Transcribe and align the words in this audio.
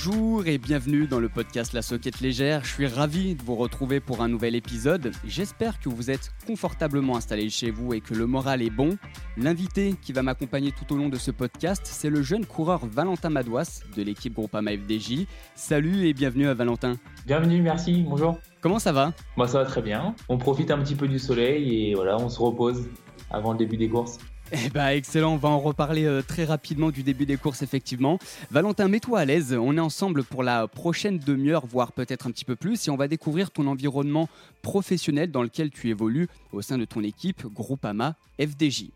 Bonjour 0.00 0.46
et 0.46 0.58
bienvenue 0.58 1.08
dans 1.08 1.18
le 1.18 1.28
podcast 1.28 1.72
La 1.72 1.82
Soquette 1.82 2.20
Légère. 2.20 2.62
Je 2.62 2.72
suis 2.72 2.86
ravi 2.86 3.34
de 3.34 3.42
vous 3.42 3.56
retrouver 3.56 3.98
pour 3.98 4.22
un 4.22 4.28
nouvel 4.28 4.54
épisode. 4.54 5.10
J'espère 5.26 5.80
que 5.80 5.88
vous 5.88 6.08
êtes 6.08 6.32
confortablement 6.46 7.16
installé 7.16 7.50
chez 7.50 7.72
vous 7.72 7.94
et 7.94 8.00
que 8.00 8.14
le 8.14 8.28
moral 8.28 8.62
est 8.62 8.70
bon. 8.70 8.96
L'invité 9.36 9.96
qui 10.00 10.12
va 10.12 10.22
m'accompagner 10.22 10.70
tout 10.70 10.94
au 10.94 10.96
long 10.96 11.08
de 11.08 11.16
ce 11.16 11.32
podcast, 11.32 11.82
c'est 11.82 12.10
le 12.10 12.22
jeune 12.22 12.46
coureur 12.46 12.86
Valentin 12.86 13.28
Madouas 13.28 13.80
de 13.96 14.02
l'équipe 14.04 14.34
Groupama 14.34 14.70
FDJ. 14.70 15.26
Salut 15.56 16.06
et 16.06 16.12
bienvenue 16.12 16.46
à 16.46 16.54
Valentin. 16.54 16.94
Bienvenue, 17.26 17.60
merci, 17.60 18.04
bonjour. 18.08 18.38
Comment 18.60 18.78
ça 18.78 18.92
va? 18.92 19.12
Moi 19.36 19.48
ça 19.48 19.58
va 19.58 19.64
très 19.64 19.82
bien. 19.82 20.14
On 20.28 20.38
profite 20.38 20.70
un 20.70 20.78
petit 20.78 20.94
peu 20.94 21.08
du 21.08 21.18
soleil 21.18 21.90
et 21.90 21.94
voilà, 21.96 22.18
on 22.18 22.28
se 22.28 22.38
repose 22.38 22.86
avant 23.32 23.50
le 23.50 23.58
début 23.58 23.76
des 23.76 23.88
courses. 23.88 24.18
Eh 24.52 24.70
bah 24.70 24.94
excellent, 24.94 25.34
on 25.34 25.36
va 25.36 25.48
en 25.48 25.60
reparler 25.60 26.04
euh, 26.04 26.22
très 26.22 26.44
rapidement 26.44 26.90
du 26.90 27.02
début 27.02 27.26
des 27.26 27.36
courses 27.36 27.62
effectivement. 27.62 28.18
Valentin, 28.50 28.88
mets-toi 28.88 29.20
à 29.20 29.24
l'aise, 29.24 29.52
on 29.58 29.76
est 29.76 29.80
ensemble 29.80 30.24
pour 30.24 30.42
la 30.42 30.66
prochaine 30.66 31.18
demi-heure, 31.18 31.66
voire 31.66 31.92
peut-être 31.92 32.26
un 32.26 32.30
petit 32.30 32.44
peu 32.44 32.56
plus, 32.56 32.88
et 32.88 32.90
on 32.90 32.96
va 32.96 33.08
découvrir 33.08 33.50
ton 33.50 33.66
environnement 33.66 34.28
professionnel 34.62 35.30
dans 35.30 35.42
lequel 35.42 35.70
tu 35.70 35.88
évolues 35.90 36.28
au 36.52 36.62
sein 36.62 36.78
de 36.78 36.84
ton 36.84 37.02
équipe 37.02 37.46
Groupama 37.46 38.14
FDJ. 38.40 38.90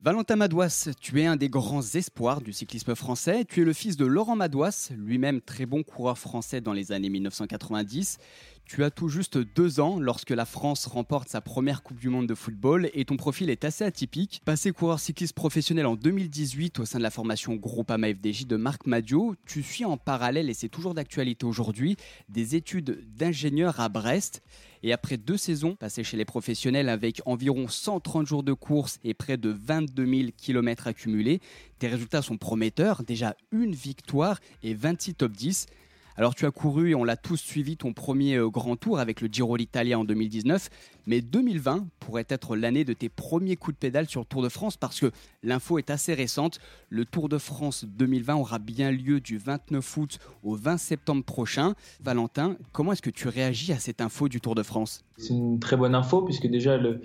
Valentin 0.00 0.36
Madouas, 0.36 0.90
tu 1.00 1.20
es 1.20 1.26
un 1.26 1.34
des 1.34 1.48
grands 1.48 1.82
espoirs 1.82 2.40
du 2.40 2.52
cyclisme 2.52 2.94
français. 2.94 3.44
Tu 3.44 3.62
es 3.62 3.64
le 3.64 3.72
fils 3.72 3.96
de 3.96 4.06
Laurent 4.06 4.36
Madouas, 4.36 4.90
lui-même 4.96 5.40
très 5.40 5.66
bon 5.66 5.82
coureur 5.82 6.16
français 6.16 6.60
dans 6.60 6.72
les 6.72 6.92
années 6.92 7.08
1990. 7.08 8.18
Tu 8.64 8.84
as 8.84 8.92
tout 8.92 9.08
juste 9.08 9.38
deux 9.38 9.80
ans 9.80 9.98
lorsque 9.98 10.30
la 10.30 10.44
France 10.44 10.86
remporte 10.86 11.28
sa 11.28 11.40
première 11.40 11.82
Coupe 11.82 11.98
du 11.98 12.10
Monde 12.10 12.28
de 12.28 12.36
football 12.36 12.88
et 12.94 13.06
ton 13.06 13.16
profil 13.16 13.50
est 13.50 13.64
assez 13.64 13.82
atypique. 13.82 14.40
Passé 14.44 14.70
coureur 14.70 15.00
cycliste 15.00 15.34
professionnel 15.34 15.86
en 15.86 15.96
2018 15.96 16.78
au 16.78 16.84
sein 16.84 16.98
de 16.98 17.02
la 17.02 17.10
formation 17.10 17.56
Groupama 17.56 18.14
FDJ 18.14 18.46
de 18.46 18.54
Marc 18.54 18.86
Madio, 18.86 19.34
tu 19.46 19.64
suis 19.64 19.84
en 19.84 19.96
parallèle, 19.96 20.48
et 20.48 20.54
c'est 20.54 20.68
toujours 20.68 20.94
d'actualité 20.94 21.44
aujourd'hui, 21.44 21.96
des 22.28 22.54
études 22.54 23.04
d'ingénieur 23.16 23.80
à 23.80 23.88
Brest. 23.88 24.42
Et 24.82 24.92
après 24.92 25.16
deux 25.16 25.36
saisons 25.36 25.74
passées 25.74 26.04
chez 26.04 26.16
les 26.16 26.24
professionnels 26.24 26.88
avec 26.88 27.20
environ 27.26 27.68
130 27.68 28.26
jours 28.26 28.42
de 28.42 28.52
course 28.52 28.98
et 29.04 29.14
près 29.14 29.36
de 29.36 29.50
22 29.50 30.06
000 30.06 30.30
km 30.36 30.86
accumulés, 30.86 31.40
tes 31.78 31.88
résultats 31.88 32.22
sont 32.22 32.36
prometteurs. 32.36 33.02
Déjà 33.02 33.36
une 33.52 33.74
victoire 33.74 34.40
et 34.62 34.74
26 34.74 35.14
top 35.14 35.32
10. 35.32 35.66
Alors 36.18 36.34
tu 36.34 36.46
as 36.46 36.50
couru 36.50 36.90
et 36.90 36.94
on 36.96 37.04
l'a 37.04 37.16
tous 37.16 37.36
suivi 37.36 37.76
ton 37.76 37.92
premier 37.92 38.34
euh, 38.34 38.48
grand 38.48 38.74
tour 38.74 38.98
avec 38.98 39.20
le 39.20 39.28
Giro 39.28 39.56
d'Italia 39.56 39.96
en 40.00 40.02
2019, 40.02 40.68
mais 41.06 41.20
2020 41.20 41.86
pourrait 42.00 42.26
être 42.28 42.56
l'année 42.56 42.84
de 42.84 42.92
tes 42.92 43.08
premiers 43.08 43.54
coups 43.54 43.76
de 43.76 43.78
pédale 43.78 44.08
sur 44.08 44.22
le 44.22 44.26
Tour 44.26 44.42
de 44.42 44.48
France 44.48 44.76
parce 44.76 44.98
que 44.98 45.12
l'info 45.44 45.78
est 45.78 45.90
assez 45.90 46.14
récente. 46.14 46.58
Le 46.90 47.04
Tour 47.04 47.28
de 47.28 47.38
France 47.38 47.84
2020 47.84 48.34
aura 48.34 48.58
bien 48.58 48.90
lieu 48.90 49.20
du 49.20 49.38
29 49.38 49.96
août 49.96 50.18
au 50.42 50.56
20 50.56 50.76
septembre 50.78 51.22
prochain. 51.22 51.74
Valentin, 52.02 52.56
comment 52.72 52.90
est-ce 52.90 53.02
que 53.02 53.10
tu 53.10 53.28
réagis 53.28 53.72
à 53.72 53.78
cette 53.78 54.00
info 54.00 54.28
du 54.28 54.40
Tour 54.40 54.56
de 54.56 54.64
France? 54.64 55.04
C'est 55.18 55.34
une 55.34 55.60
très 55.60 55.76
bonne 55.76 55.94
info 55.94 56.22
puisque 56.22 56.48
déjà 56.48 56.78
le, 56.78 57.00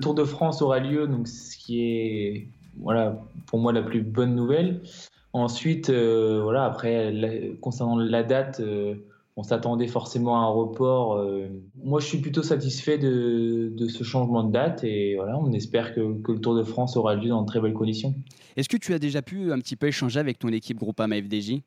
Tour 0.00 0.16
de 0.16 0.24
France 0.24 0.60
aura 0.60 0.80
lieu, 0.80 1.06
donc 1.06 1.28
ce 1.28 1.56
qui 1.56 1.82
est 1.82 2.48
voilà, 2.80 3.16
pour 3.46 3.60
moi 3.60 3.72
la 3.72 3.82
plus 3.82 4.02
bonne 4.02 4.34
nouvelle. 4.34 4.82
Ensuite, 5.32 5.90
euh, 5.90 6.40
voilà, 6.42 6.64
après, 6.64 7.12
concernant 7.60 7.98
la 7.98 8.22
date, 8.22 8.60
euh, 8.60 8.94
on 9.36 9.42
s'attendait 9.42 9.86
forcément 9.86 10.36
à 10.36 10.44
un 10.46 10.50
report. 10.50 11.16
Euh. 11.16 11.48
moi, 11.84 12.00
je 12.00 12.06
suis 12.06 12.18
plutôt 12.18 12.42
satisfait 12.42 12.96
de, 12.96 13.74
ce 13.88 14.02
changement 14.02 14.44
de 14.44 14.52
date 14.52 14.82
et 14.82 15.14
voilà, 15.16 15.38
on 15.38 15.52
espère 15.52 15.94
que, 15.94 16.00
le 16.00 16.40
Tour 16.40 16.56
de 16.56 16.62
France 16.62 16.96
aura 16.96 17.14
lieu 17.14 17.28
dans 17.28 17.42
de 17.42 17.46
très 17.46 17.60
belles 17.60 17.74
conditions. 17.74 18.14
Est-ce 18.56 18.70
que 18.70 18.78
tu 18.78 18.94
as 18.94 18.98
déjà 18.98 19.20
pu 19.20 19.52
un 19.52 19.58
petit 19.58 19.76
peu 19.76 19.88
échanger 19.88 20.18
avec 20.18 20.38
ton 20.38 20.48
équipe 20.48 20.78
Groupama 20.78 21.16
FDJ 21.16 21.60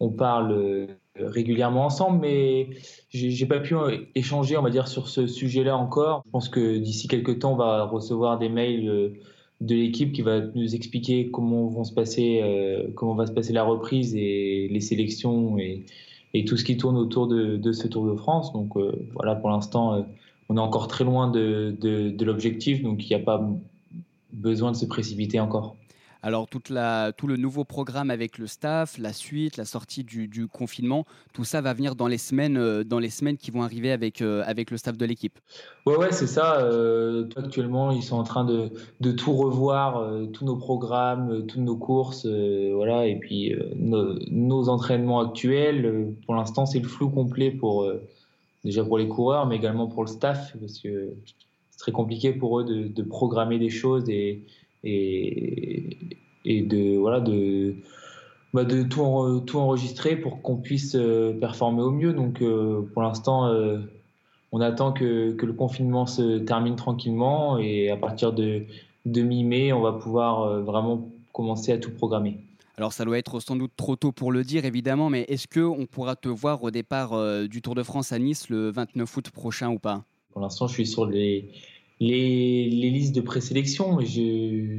On 0.00 0.10
parle 0.10 0.88
régulièrement 1.16 1.86
ensemble, 1.86 2.20
mais 2.20 2.68
j'ai 3.08 3.46
pas 3.46 3.60
pu 3.60 3.74
échanger, 4.14 4.58
on 4.58 4.62
va 4.62 4.68
dire, 4.68 4.86
sur 4.86 5.08
ce 5.08 5.26
sujet-là 5.26 5.78
encore. 5.78 6.22
Je 6.26 6.30
pense 6.30 6.50
que 6.50 6.76
d'ici 6.76 7.08
quelques 7.08 7.38
temps, 7.38 7.54
on 7.54 7.56
va 7.56 7.84
recevoir 7.84 8.38
des 8.38 8.50
mails 8.50 9.14
de 9.60 9.74
l'équipe 9.74 10.12
qui 10.12 10.22
va 10.22 10.40
nous 10.54 10.74
expliquer 10.74 11.30
comment 11.30 11.66
vont 11.68 11.84
se 11.84 11.92
passer, 11.92 12.40
euh, 12.42 12.88
comment 12.94 13.14
va 13.14 13.26
se 13.26 13.32
passer 13.32 13.52
la 13.52 13.62
reprise 13.62 14.14
et 14.14 14.68
les 14.70 14.80
sélections 14.80 15.58
et, 15.58 15.84
tout 16.46 16.56
ce 16.56 16.64
qui 16.64 16.76
tourne 16.76 16.96
autour 16.96 17.28
de, 17.28 17.72
ce 17.72 17.86
Tour 17.86 18.06
de 18.06 18.16
France. 18.16 18.52
Donc 18.52 18.76
euh, 18.76 18.92
voilà, 19.14 19.36
pour 19.36 19.50
l'instant, 19.50 19.94
euh, 19.94 20.02
on 20.48 20.56
est 20.56 20.60
encore 20.60 20.88
très 20.88 21.04
loin 21.04 21.30
de, 21.30 21.76
de 21.80 22.24
l'objectif, 22.24 22.82
donc 22.82 23.04
il 23.04 23.08
n'y 23.08 23.22
a 23.22 23.24
pas 23.24 23.48
besoin 24.32 24.72
de 24.72 24.76
se 24.76 24.84
précipiter 24.84 25.38
encore. 25.38 25.76
Alors 26.24 26.48
tout 26.48 26.62
le 26.72 27.36
nouveau 27.36 27.64
programme 27.64 28.10
avec 28.10 28.38
le 28.38 28.46
staff, 28.46 28.96
la 28.96 29.12
suite, 29.12 29.58
la 29.58 29.66
sortie 29.66 30.04
du, 30.04 30.48
confinement, 30.48 31.04
tout 31.34 31.44
ça 31.44 31.60
va 31.60 31.74
venir 31.74 31.96
dans 31.96 32.06
les 32.06 32.16
semaines, 32.16 32.56
euh, 32.56 32.82
dans 32.82 32.98
les 32.98 33.10
semaines 33.10 33.36
qui 33.36 33.50
vont 33.50 33.62
arriver 33.62 33.92
avec, 33.92 34.22
euh, 34.22 34.42
avec 34.46 34.70
le 34.70 34.78
staff 34.78 34.96
de 34.96 35.04
l'équipe. 35.04 35.38
Ouais, 35.84 35.96
ouais, 35.96 36.12
c'est 36.12 36.26
ça. 36.26 36.60
Euh, 36.60 37.28
actuellement, 37.36 37.90
ils 37.90 38.02
sont 38.02 38.16
en 38.16 38.22
train 38.22 38.46
de, 38.46 38.70
de 39.00 39.12
tout 39.12 39.34
revoir, 39.34 40.02
tous 40.32 40.46
nos 40.46 40.56
programmes, 40.56 41.44
toutes 41.44 41.60
nos 41.60 41.76
courses, 41.76 42.26
voilà, 42.26 43.06
et 43.06 43.16
puis 43.16 43.54
nos, 43.76 44.68
entraînements 44.70 45.20
actuels. 45.20 46.14
pour 46.24 46.36
l'instant, 46.36 46.64
c'est 46.64 46.80
le 46.80 46.88
flou 46.88 47.10
complet 47.10 47.50
pour 47.50 47.86
déjà 48.64 48.82
pour 48.82 48.96
les 48.96 49.08
coureurs, 49.08 49.46
mais 49.46 49.56
également 49.56 49.88
pour 49.88 50.02
le 50.02 50.08
staff, 50.08 50.56
parce 50.58 50.78
que 50.78 51.12
c'est 51.70 51.78
très 51.78 51.92
compliqué 51.92 52.32
pour 52.32 52.60
eux 52.60 52.64
de, 52.64 52.88
de 52.88 53.02
programmer 53.02 53.58
des 53.58 53.68
choses 53.68 54.08
et 54.08 54.46
et, 54.84 55.98
et 56.44 56.62
de 56.62 56.96
voilà 56.96 57.20
de 57.20 57.74
bah 58.54 58.64
de 58.64 58.84
tout, 58.84 59.42
tout 59.46 59.58
enregistrer 59.58 60.14
pour 60.14 60.40
qu'on 60.40 60.56
puisse 60.56 60.94
euh, 60.94 61.32
performer 61.32 61.82
au 61.82 61.90
mieux. 61.90 62.12
Donc 62.12 62.40
euh, 62.40 62.82
pour 62.94 63.02
l'instant, 63.02 63.48
euh, 63.48 63.80
on 64.52 64.60
attend 64.60 64.92
que, 64.92 65.32
que, 65.32 65.44
le 65.44 65.52
confinement 65.52 66.06
se 66.06 66.38
termine 66.38 66.76
tranquillement 66.76 67.58
et 67.58 67.90
à 67.90 67.96
partir 67.96 68.32
de, 68.32 68.62
de 69.06 69.22
mi-mai, 69.22 69.72
on 69.72 69.80
va 69.80 69.92
pouvoir 69.92 70.60
vraiment 70.60 71.10
commencer 71.32 71.72
à 71.72 71.78
tout 71.78 71.90
programmer. 71.90 72.38
Alors 72.76 72.92
ça 72.92 73.04
doit 73.04 73.18
être 73.18 73.40
sans 73.40 73.56
doute 73.56 73.72
trop 73.76 73.96
tôt 73.96 74.12
pour 74.12 74.30
le 74.30 74.44
dire 74.44 74.64
évidemment, 74.64 75.10
mais 75.10 75.22
est-ce 75.22 75.48
qu'on 75.48 75.86
pourra 75.86 76.14
te 76.14 76.28
voir 76.28 76.62
au 76.62 76.70
départ 76.70 77.10
du 77.48 77.60
Tour 77.60 77.74
de 77.74 77.82
France 77.82 78.12
à 78.12 78.20
Nice 78.20 78.48
le 78.48 78.70
29 78.70 79.16
août 79.16 79.30
prochain 79.30 79.70
ou 79.70 79.80
pas? 79.80 80.04
Pour 80.32 80.40
l'instant, 80.40 80.68
je 80.68 80.74
suis 80.74 80.86
sur 80.86 81.06
les, 81.06 81.48
les, 82.00 82.68
listes 82.68 83.14
de 83.14 83.20
présélection, 83.20 83.98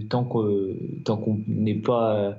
tant 0.09 0.23
qu'on 0.23 1.41
n'est 1.47 1.75
pas 1.75 2.37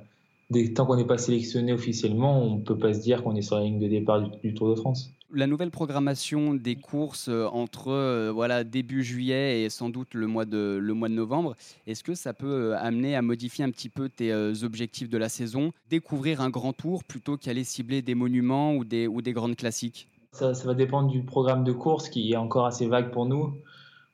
tant 0.75 0.87
qu'on 0.87 0.97
n'est 0.97 1.04
pas 1.04 1.19
sélectionné 1.19 1.72
officiellement, 1.72 2.42
on 2.42 2.56
ne 2.56 2.60
peut 2.60 2.78
pas 2.78 2.94
se 2.94 3.00
dire 3.00 3.22
qu'on 3.22 3.34
est 3.34 3.42
sur 3.42 3.56
la 3.56 3.65
ligne 3.65 3.81
de 3.81 3.88
départ 3.88 4.31
du, 4.42 4.54
Tour 4.54 4.70
de 4.70 4.76
France. 4.76 5.12
La 5.34 5.48
nouvelle 5.48 5.72
programmation 5.72 6.54
des 6.54 6.76
courses 6.76 7.28
euh, 7.28 7.47
entre 7.47 7.88
euh, 7.88 8.31
voilà 8.32 8.62
début 8.62 9.03
juillet 9.03 9.62
et 9.62 9.70
sans 9.70 9.91
doute 9.91 10.15
le 10.15 10.28
mois 10.28 10.44
de 10.44 10.78
le 10.81 10.94
mois 10.94 11.09
de 11.09 11.15
novembre, 11.15 11.56
est-ce 11.88 12.04
que 12.04 12.15
ça 12.15 12.32
peut 12.32 12.47
euh, 12.47 12.78
amener 12.78 13.16
à 13.16 13.22
modifier 13.22 13.65
un 13.65 13.72
petit 13.72 13.88
peu 13.88 14.09
tes 14.09 14.32
objectifs 14.62 15.09
de 15.09 15.19
la 15.19 15.28
saison, 15.28 15.72
découvrir 15.91 16.41
un 16.41 16.48
grand 16.48 16.72
tour 16.72 17.03
plutôt 17.03 17.36
qu'aller 17.36 17.65
cibler 17.65 18.03
des 18.03 18.15
monuments 18.15 18.75
ou 18.76 18.84
des 18.84 19.09
ou 19.09 19.20
des 19.20 19.32
grandes 19.32 19.56
classiques? 19.56 20.06
Ça, 20.31 20.54
ça 20.54 20.65
va 20.65 20.75
dépendre 20.75 21.10
du 21.10 21.22
programme 21.22 21.65
de 21.65 21.72
course 21.72 22.09
qui 22.09 22.31
est 22.32 22.36
encore 22.36 22.66
assez 22.66 22.86
vague 22.86 23.10
pour 23.10 23.26
nous. 23.26 23.54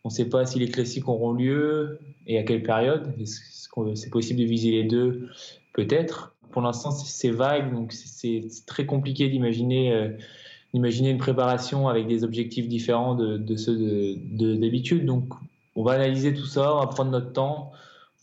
On 0.04 0.08
ne 0.08 0.14
sait 0.14 0.28
pas 0.28 0.44
si 0.46 0.58
les 0.58 0.68
classiques 0.68 1.08
auront 1.08 1.32
lieu 1.32 2.00
et 2.26 2.38
à 2.38 2.42
quelle 2.42 2.62
période. 2.62 3.14
Est-ce 3.20 3.68
que 3.68 3.94
c'est 3.94 4.10
possible 4.10 4.40
de 4.40 4.44
viser 4.44 4.70
les 4.70 4.84
deux? 4.84 5.28
Peut-être. 5.72 6.34
Pour 6.50 6.62
l'instant, 6.62 6.90
c'est 6.90 7.30
vague, 7.30 7.72
donc 7.72 7.92
c'est 7.92 8.42
très 8.66 8.84
compliqué 8.84 9.28
d'imaginer 9.28 9.92
euh, 9.92 10.10
une 10.74 11.18
préparation 11.18 11.88
avec 11.88 12.06
des 12.06 12.24
objectifs 12.24 12.68
différents 12.68 13.14
de, 13.14 13.56
ceux 13.56 14.16
d'habitude. 14.32 15.06
donc, 15.06 15.24
on 15.76 15.82
va 15.82 15.92
analyser 15.92 16.34
tout 16.34 16.44
ça, 16.44 16.74
on 16.76 16.80
va 16.80 16.86
prendre 16.88 17.10
notre 17.10 17.32
temps. 17.32 17.72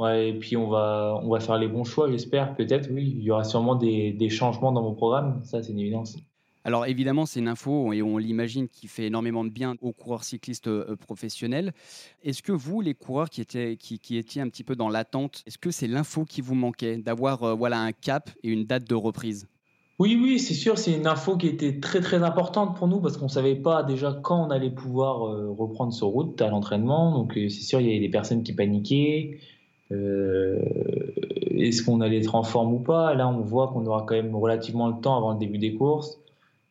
et 0.02 0.34
puis 0.40 0.58
on 0.58 0.68
va, 0.68 1.20
on 1.24 1.30
va 1.30 1.40
faire 1.40 1.58
les 1.58 1.68
bons 1.68 1.86
choix, 1.86 2.12
j'espère. 2.12 2.56
Peut-être, 2.56 2.90
oui. 2.92 3.16
Il 3.18 3.24
y 3.24 3.32
aura 3.32 3.44
sûrement 3.44 3.76
des, 3.76 4.12
des 4.12 4.30
changements 4.30 4.72
dans 4.72 4.84
mon 4.84 4.94
programme. 4.94 5.42
Ça, 5.44 5.64
c'est 5.64 5.72
une 5.72 5.80
évidence. 5.80 6.18
Alors 6.66 6.86
évidemment, 6.86 7.26
c'est 7.26 7.40
une 7.40 7.48
info 7.48 7.94
et 7.94 8.02
on 8.02 8.18
l'imagine 8.18 8.68
qui 8.68 8.88
fait 8.88 9.06
énormément 9.06 9.46
de 9.46 9.50
bien 9.50 9.76
aux 9.82 9.94
coureurs 9.94 10.26
cyclistes 10.26 10.68
euh, 10.68 10.96
professionnels. 10.98 11.72
Est-ce 12.24 12.44
que 12.44 12.52
vous, 12.52 12.82
les 12.82 12.94
coureurs 12.94 13.30
qui 13.30 13.40
étaient, 13.42 13.78
qui, 13.78 14.18
étiez 14.18 14.42
un 14.42 14.50
petit 14.50 14.66
peu 14.66 14.76
dans 14.76 14.90
l'attente, 14.90 15.44
est-ce 15.48 15.58
que 15.58 15.72
c'est 15.72 15.88
l'info 15.88 16.26
qui 16.26 16.42
vous 16.42 16.56
manquait 16.56 16.98
d'avoir 16.98 17.44
euh, 17.44 17.54
voilà 17.54 17.80
un 17.80 17.94
cap 17.94 18.30
et 18.44 18.50
une 18.50 18.66
date 18.66 18.90
de 18.90 18.96
reprise? 18.96 19.48
Oui, 20.00 20.20
oui, 20.22 20.40
c'est 20.40 20.54
sûr, 20.54 20.78
c'est 20.78 20.94
une 20.94 21.08
info 21.08 21.38
qui 21.38 21.48
était 21.48 21.80
très 21.80 22.02
très 22.02 22.24
importante 22.24 22.76
pour 22.78 22.88
nous 22.88 23.02
parce 23.02 23.18
qu'on 23.18 23.26
ne 23.26 23.32
savait 23.32 23.56
pas 23.56 23.84
déjà 23.84 24.18
quand 24.22 24.48
on 24.48 24.50
allait 24.50 24.70
pouvoir 24.70 25.28
euh, 25.28 25.50
reprendre 25.50 25.94
ce 25.94 26.04
route 26.04 26.42
à 26.42 26.50
l'entraînement. 26.50 27.14
Donc 27.14 27.34
c'est 27.36 27.50
sûr, 27.50 27.80
il 27.80 27.88
y 27.88 27.90
avait 27.92 28.00
des 28.00 28.10
personnes 28.10 28.44
qui 28.44 28.54
paniquaient. 28.54 29.40
Est-ce 29.92 31.84
qu'on 31.84 32.02
allait 32.02 32.20
être 32.20 32.36
en 32.36 32.44
forme 32.44 32.74
ou 32.74 32.80
pas? 32.80 33.16
Là, 33.16 33.28
on 33.28 33.42
voit 33.42 33.70
qu'on 33.70 33.86
aura 33.86 34.06
quand 34.08 34.16
même 34.16 34.36
relativement 34.36 34.88
le 34.88 35.02
temps 35.02 35.18
avant 35.18 35.34
le 35.34 35.40
début 35.40 35.58
des 35.58 35.74
courses 35.74 36.20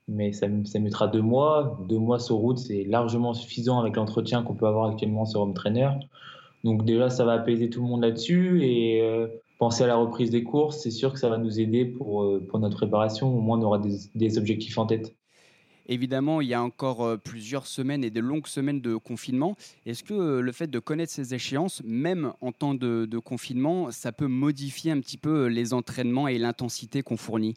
mais 0.08 0.32
ça, 0.32 0.46
ça, 0.64 0.78
mettra 0.78 1.08
deux 1.08 1.22
mois. 1.22 1.78
Deux 1.88 1.98
mois 1.98 2.18
sur 2.18 2.36
route, 2.36 2.58
c'est 2.58 2.84
largement 2.84 3.34
suffisant 3.34 3.78
avec 3.78 3.96
l'entretien 3.96 4.42
qu'on 4.42 4.54
peut 4.54 4.66
avoir 4.66 4.90
actuellement 4.90 5.24
sur 5.24 5.40
Home 5.40 5.54
Trainer. 5.54 5.90
Donc 6.64 6.84
déjà, 6.84 7.10
ça 7.10 7.24
va 7.24 7.32
apaiser 7.32 7.70
tout 7.70 7.82
le 7.82 7.88
monde 7.88 8.02
là-dessus 8.02 8.64
et 8.64 9.02
penser 9.58 9.84
à 9.84 9.86
la 9.86 9.96
reprise 9.96 10.30
des 10.30 10.42
courses, 10.42 10.78
c'est 10.78 10.90
sûr 10.90 11.12
que 11.12 11.18
ça 11.18 11.28
va 11.28 11.38
nous 11.38 11.60
aider 11.60 11.84
pour, 11.84 12.40
pour 12.48 12.58
notre 12.58 12.76
préparation. 12.76 13.36
Au 13.36 13.40
moins, 13.40 13.58
on 13.58 13.62
aura 13.62 13.80
des, 14.14 14.38
objectifs 14.38 14.78
en 14.78 14.86
tête. 14.86 15.14
Évidemment, 15.88 16.42
il 16.42 16.48
y 16.48 16.54
a 16.54 16.62
encore 16.62 17.02
euh, 17.02 17.16
plusieurs 17.16 17.66
semaines 17.66 18.04
et 18.04 18.10
de 18.10 18.20
longues 18.20 18.46
semaines 18.46 18.82
de 18.82 18.96
confinement. 18.96 19.56
Est-ce 19.86 20.04
que 20.04 20.12
euh, 20.12 20.40
le 20.42 20.52
fait 20.52 20.66
de 20.66 20.78
connaître 20.78 21.10
ces 21.10 21.34
échéances, 21.34 21.82
même 21.82 22.34
en 22.42 22.52
temps 22.52 22.74
de, 22.74 23.18
confinement, 23.18 23.90
ça 23.90 24.12
peut 24.12 24.26
modifier 24.26 24.92
un 24.92 25.00
petit 25.00 25.16
peu 25.16 25.44
euh, 25.44 25.48
les 25.48 25.72
entraînements 25.72 26.28
et 26.28 26.36
l'intensité 26.36 27.02
qu'on 27.02 27.16
fournit? 27.16 27.54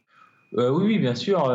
Oui, 0.54 1.00
bien 1.00 1.16
sûr. 1.16 1.48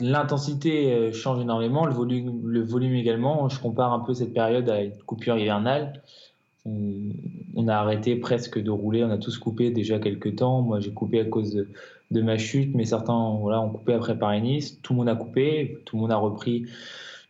L'intensité 0.00 1.12
change 1.12 1.40
énormément, 1.40 1.86
le 1.86 1.92
volume, 1.92 2.40
le 2.46 2.62
volume 2.62 2.94
également. 2.94 3.48
Je 3.48 3.60
compare 3.60 3.92
un 3.92 4.00
peu 4.00 4.14
cette 4.14 4.32
période 4.34 4.68
à 4.68 4.82
une 4.82 4.96
coupure 5.06 5.38
hivernale. 5.38 6.02
On, 6.66 7.68
a 7.68 7.76
arrêté 7.76 8.16
presque 8.16 8.58
de 8.58 8.70
rouler, 8.70 9.04
on 9.04 9.10
a 9.10 9.18
tous 9.18 9.38
coupé 9.38 9.70
déjà 9.70 9.98
quelques 9.98 10.36
temps. 10.36 10.62
Moi, 10.62 10.80
j'ai 10.80 10.92
coupé 10.92 11.20
à 11.20 11.24
cause 11.24 11.54
de, 11.54 11.68
de 12.10 12.22
ma 12.22 12.38
chute, 12.38 12.74
mais 12.74 12.84
certains 12.84 13.36
voilà, 13.40 13.60
ont 13.60 13.70
coupé 13.70 13.94
après 13.94 14.18
Paris-Nice. 14.18 14.80
Tout 14.82 14.92
le 14.92 14.98
monde 14.98 15.08
a 15.08 15.14
coupé, 15.14 15.78
tout 15.84 15.96
le 15.96 16.02
monde 16.02 16.12
a 16.12 16.16
repris 16.16 16.66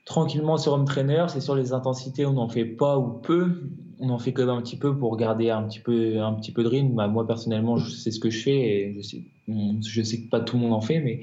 tranquillement 0.04 0.56
sur 0.56 0.72
home 0.72 0.84
trainer. 0.84 1.26
C'est 1.28 1.40
sur 1.40 1.54
les 1.54 1.72
intensités, 1.72 2.26
on 2.26 2.32
n'en 2.32 2.48
fait 2.48 2.64
pas 2.64 2.98
ou 2.98 3.08
peu. 3.08 3.70
On 4.00 4.10
en 4.10 4.18
fait 4.18 4.32
quand 4.32 4.46
même 4.46 4.54
un 4.54 4.62
petit 4.62 4.76
peu 4.76 4.96
pour 4.96 5.16
garder 5.16 5.50
un 5.50 5.62
petit 5.62 5.80
peu, 5.80 6.20
un 6.20 6.34
petit 6.34 6.52
peu 6.52 6.62
de 6.62 6.68
rythme. 6.68 6.94
Bah, 6.94 7.08
moi, 7.08 7.26
personnellement, 7.26 7.76
je 7.76 7.90
sais 7.90 8.10
ce 8.10 8.20
que 8.20 8.30
je 8.30 8.42
fais 8.42 8.56
et 8.56 9.00
je 9.00 10.02
sais, 10.02 10.20
que 10.20 10.28
pas 10.28 10.40
tout 10.40 10.56
le 10.56 10.62
monde 10.62 10.72
en 10.72 10.80
fait, 10.80 11.00
mais 11.00 11.20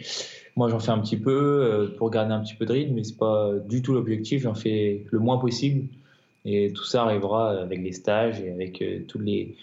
moi, 0.56 0.70
j'en 0.70 0.80
fais 0.80 0.92
un 0.92 1.00
petit 1.00 1.18
peu 1.18 1.32
euh, 1.32 1.96
pour 1.98 2.10
garder 2.10 2.34
un 2.34 2.42
petit 2.42 2.56
peu 2.56 2.66
de 2.66 2.72
rythme, 2.74 2.94
mais 2.94 3.04
c'est 3.04 3.18
pas 3.18 3.52
du 3.68 3.82
tout 3.82 3.94
l'objectif. 3.94 4.42
J'en 4.44 4.56
fais 4.56 5.06
le 5.10 5.20
moins 5.20 5.38
possible. 5.38 5.88
Et 6.46 6.72
tout 6.74 6.84
ça 6.84 7.04
arrivera 7.04 7.52
avec 7.52 7.82
les 7.82 7.92
stages 7.92 8.40
et 8.40 8.52
avec 8.52 8.82
euh, 8.82 9.00
tous 9.08 9.20
les, 9.20 9.56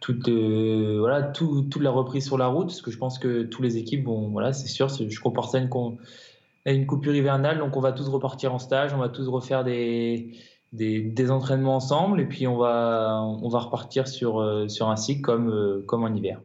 toute, 0.00 0.28
euh, 0.28 0.98
voilà, 1.00 1.22
toute 1.22 1.76
la 1.76 1.90
reprise 1.90 2.24
sur 2.24 2.38
la 2.38 2.46
route, 2.46 2.68
parce 2.68 2.82
que 2.82 2.90
je 2.90 2.98
pense 2.98 3.18
que 3.18 3.42
toutes 3.42 3.64
les 3.64 3.76
équipes, 3.76 4.04
bon, 4.04 4.28
voilà, 4.28 4.52
c'est 4.52 4.68
sûr, 4.68 4.88
je 4.88 5.20
compare 5.20 5.48
ça 5.48 5.58
à 5.58 6.72
une, 6.72 6.86
coupure 6.86 7.14
hivernale, 7.14 7.58
donc 7.58 7.76
on 7.76 7.80
va 7.80 7.92
tous 7.92 8.08
repartir 8.08 8.54
en 8.54 8.60
stage, 8.60 8.94
on 8.94 8.98
va 8.98 9.08
tous 9.08 9.26
refaire 9.28 9.64
des, 9.64 10.30
des, 10.76 11.30
entraînements 11.30 11.76
ensemble, 11.76 12.20
et 12.20 12.26
puis 12.26 12.46
on 12.46 12.56
va, 12.56 13.22
on 13.22 13.48
va 13.48 13.58
repartir 13.58 14.06
sur, 14.08 14.40
euh, 14.40 14.68
sur 14.68 14.88
un 14.88 14.96
cycle 14.96 15.22
comme, 15.22 15.50
euh, 15.50 15.82
comme 15.86 16.04
en 16.04 16.14
hiver. 16.14 16.40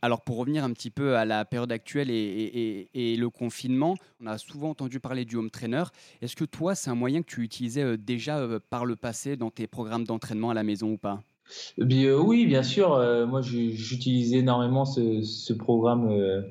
Alors 0.00 0.20
pour 0.20 0.38
revenir 0.38 0.62
un 0.62 0.72
petit 0.72 0.90
peu 0.90 1.16
à 1.16 1.24
la 1.24 1.44
période 1.44 1.72
actuelle 1.72 2.08
et, 2.08 2.88
et, 2.94 3.16
le 3.16 3.30
confinement, 3.30 3.96
on 4.22 4.26
a 4.26 4.38
souvent 4.38 4.70
entendu 4.70 5.00
parler 5.00 5.24
du 5.24 5.34
home 5.34 5.50
trainer. 5.50 5.82
Est-ce 6.22 6.36
que 6.36 6.44
toi, 6.44 6.76
c'est 6.76 6.88
un 6.88 6.94
moyen 6.94 7.20
que 7.22 7.26
tu 7.26 7.42
utilisais 7.42 7.96
déjà 7.96 8.46
par 8.70 8.86
le 8.86 8.94
passé 8.94 9.36
dans 9.36 9.50
tes 9.50 9.66
programmes 9.66 10.04
d'entraînement 10.04 10.50
à 10.50 10.54
la 10.54 10.62
maison 10.62 10.92
ou 10.92 10.98
pas? 10.98 11.20
Euh, 11.78 12.18
oui, 12.18 12.46
bien 12.46 12.62
sûr. 12.62 12.94
Euh, 12.94 13.26
moi, 13.26 13.40
j'utilise 13.42 14.34
énormément 14.34 14.84
ce, 14.84 15.52
programme, 15.52 16.08
euh, 16.10 16.42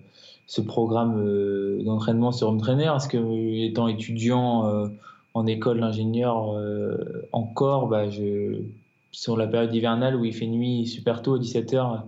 ce 0.45 0.61
programme 0.61 1.83
d'entraînement 1.83 2.31
sur 2.31 2.49
Home 2.49 2.59
Trainer 2.59 2.85
parce 2.85 3.07
que, 3.07 3.17
étant 3.65 3.87
étudiant 3.87 4.89
en 5.37 5.47
école 5.47 5.79
d'ingénieur 5.79 6.55
encore, 7.31 7.87
bah, 7.87 8.05
sur 9.11 9.37
la 9.37 9.47
période 9.47 9.73
hivernale 9.73 10.15
où 10.15 10.25
il 10.25 10.33
fait 10.33 10.47
nuit 10.47 10.85
super 10.85 11.21
tôt 11.21 11.35
à 11.35 11.39
17h, 11.39 12.03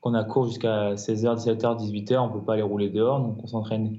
qu'on 0.00 0.14
a 0.14 0.24
cours 0.24 0.46
jusqu'à 0.46 0.94
16h, 0.94 1.36
17h, 1.36 1.78
18h, 1.78 2.18
on 2.18 2.28
peut 2.28 2.44
pas 2.44 2.54
aller 2.54 2.62
rouler 2.62 2.88
dehors, 2.88 3.20
donc 3.20 3.42
on 3.42 3.46
s'entraîne 3.46 3.98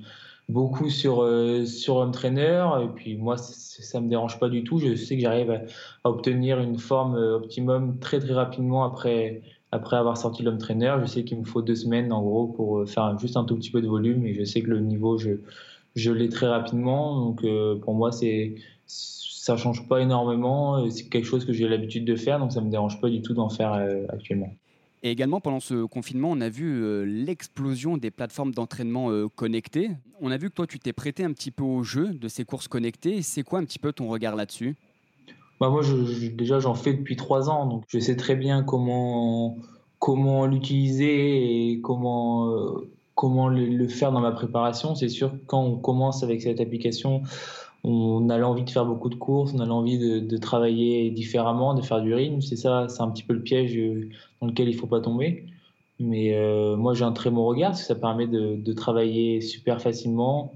beaucoup 0.49 0.89
sur, 0.89 1.23
euh, 1.23 1.65
sur 1.65 1.97
Home 1.97 2.11
Trainer. 2.11 2.65
Et 2.83 2.87
puis 2.87 3.17
moi, 3.17 3.37
ça 3.37 3.99
ne 3.99 4.05
me 4.05 4.09
dérange 4.09 4.39
pas 4.39 4.49
du 4.49 4.63
tout. 4.63 4.79
Je 4.79 4.95
sais 4.95 5.15
que 5.15 5.21
j'arrive 5.21 5.51
à, 5.51 6.09
obtenir 6.09 6.59
une 6.59 6.77
forme 6.77 7.15
euh, 7.15 7.35
optimum 7.37 7.99
très 7.99 8.19
très 8.19 8.33
rapidement 8.33 8.83
après, 8.83 9.41
après 9.71 9.97
avoir 9.97 10.17
sorti 10.17 10.43
l'Home 10.43 10.57
Trainer. 10.57 10.95
Je 11.01 11.05
sais 11.05 11.23
qu'il 11.23 11.39
me 11.39 11.45
faut 11.45 11.61
deux 11.61 11.75
semaines 11.75 12.11
en 12.11 12.21
gros 12.21 12.47
pour 12.47 12.79
euh, 12.79 12.85
faire 12.85 13.17
juste 13.19 13.37
un 13.37 13.45
tout 13.45 13.55
petit 13.55 13.71
peu 13.71 13.81
de 13.81 13.87
volume. 13.87 14.25
Et 14.25 14.33
je 14.33 14.43
sais 14.43 14.61
que 14.61 14.69
le 14.69 14.79
niveau, 14.79 15.17
je, 15.17 15.31
je 15.95 16.11
l'ai 16.11 16.29
très 16.29 16.47
rapidement. 16.47 17.19
Donc 17.25 17.45
pour 17.81 17.93
moi, 17.93 18.11
c'est 18.11 18.55
ça 18.85 19.57
change 19.57 19.87
pas 19.87 20.01
énormément. 20.01 20.89
C'est 20.89 21.09
quelque 21.09 21.25
chose 21.25 21.45
que 21.45 21.53
j'ai 21.53 21.67
l'habitude 21.67 22.05
de 22.05 22.15
faire, 22.15 22.39
donc 22.39 22.51
ça 22.51 22.61
me 22.61 22.69
dérange 22.69 23.01
pas 23.01 23.09
du 23.09 23.21
tout 23.21 23.33
d'en 23.33 23.49
faire 23.49 23.73
actuellement. 24.09 24.53
Et 25.05 25.11
également, 25.11 25.41
pendant 25.41 25.59
ce 25.59 25.83
confinement, 25.83 26.29
on 26.31 26.39
a 26.39 26.47
vu 26.47 26.81
euh, 26.81 27.03
l'explosion 27.03 27.97
des 27.97 28.09
plateformes 28.09 28.53
d'entraînement 28.53 29.11
euh, 29.11 29.27
connectées. 29.27 29.91
On 30.21 30.31
a 30.31 30.37
vu 30.37 30.49
que 30.49 30.55
toi, 30.55 30.65
tu 30.65 30.79
t'es 30.79 30.93
prêté 30.93 31.25
un 31.25 31.33
petit 31.33 31.51
peu 31.51 31.63
au 31.63 31.83
jeu 31.83 32.13
de 32.13 32.27
ces 32.29 32.45
courses 32.45 32.69
connectées. 32.69 33.21
C'est 33.21 33.43
quoi 33.43 33.59
un 33.59 33.65
petit 33.65 33.79
peu 33.79 33.91
ton 33.91 34.07
regard 34.07 34.37
là-dessus? 34.37 34.77
Bah 35.59 35.69
Moi, 35.69 35.81
je, 35.81 36.27
déjà, 36.27 36.59
j'en 36.61 36.73
fais 36.73 36.93
depuis 36.93 37.17
trois 37.17 37.49
ans, 37.49 37.65
donc 37.65 37.83
je 37.89 37.99
sais 37.99 38.15
très 38.15 38.37
bien 38.37 38.63
comment, 38.63 39.57
comment 39.99 40.45
l'utiliser 40.45 41.71
et 41.71 41.81
comment, 41.81 42.47
euh, 42.47 42.89
comment 43.15 43.47
le, 43.47 43.87
faire 43.87 44.11
dans 44.11 44.21
ma 44.21 44.31
préparation. 44.31 44.95
C'est 44.95 45.09
sûr 45.09 45.33
quand 45.47 45.63
on 45.63 45.77
commence 45.77 46.23
avec 46.23 46.41
cette 46.41 46.59
application, 46.59 47.23
on 47.83 48.29
a 48.29 48.37
l'envie 48.37 48.63
de 48.63 48.69
faire 48.69 48.85
beaucoup 48.85 49.09
de 49.09 49.15
courses, 49.15 49.53
on 49.53 49.59
a 49.59 49.65
l'envie 49.65 49.97
de, 49.99 50.37
travailler 50.37 51.11
différemment, 51.11 51.73
de 51.73 51.81
faire 51.81 52.01
du 52.01 52.13
rythme. 52.13 52.41
C'est 52.41 52.55
ça, 52.55 52.87
c'est 52.89 53.01
un 53.01 53.09
petit 53.09 53.23
peu 53.23 53.33
le 53.33 53.43
piège 53.43 53.77
dans 54.41 54.47
lequel 54.47 54.69
il 54.69 54.75
faut 54.75 54.87
pas 54.87 55.01
tomber. 55.01 55.45
Mais 55.99 56.33
euh, 56.33 56.75
moi, 56.75 56.93
j'ai 56.93 57.03
un 57.03 57.11
très 57.11 57.29
bon 57.29 57.45
regard 57.45 57.71
parce 57.71 57.81
que 57.81 57.87
ça 57.87 57.95
permet 57.95 58.27
de, 58.27 58.73
travailler 58.73 59.41
super 59.41 59.81
facilement. 59.81 60.53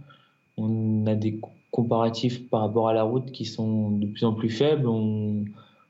On 0.57 1.05
a 1.05 1.15
des 1.15 1.39
comparatifs 1.71 2.49
par 2.49 2.61
rapport 2.61 2.89
à 2.89 2.93
la 2.93 3.03
route 3.03 3.31
qui 3.31 3.45
sont 3.45 3.91
de 3.91 4.07
plus 4.07 4.25
en 4.25 4.33
plus 4.33 4.49
faibles. 4.49 4.87
On, 4.87 5.45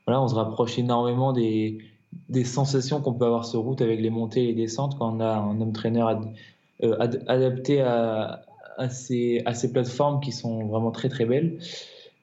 se 0.06 0.34
rapproche 0.34 0.78
énormément 0.78 1.32
des, 1.32 1.78
des 2.28 2.44
sensations 2.44 3.00
qu'on 3.00 3.12
peut 3.12 3.26
avoir 3.26 3.44
sur 3.44 3.60
route 3.60 3.80
avec 3.80 4.00
les 4.00 4.10
montées 4.10 4.44
et 4.44 4.46
les 4.48 4.54
descentes 4.54 4.98
quand 4.98 5.16
on 5.16 5.20
a 5.20 5.36
un 5.36 5.60
homme 5.60 5.72
trainer 5.72 6.04
euh, 6.82 6.96
adapté 6.98 7.80
à, 7.80 8.44
ces, 8.90 9.42
plateformes 9.72 10.20
qui 10.20 10.32
sont 10.32 10.66
vraiment 10.66 10.90
très 10.90 11.08
très 11.08 11.24
belles. 11.24 11.58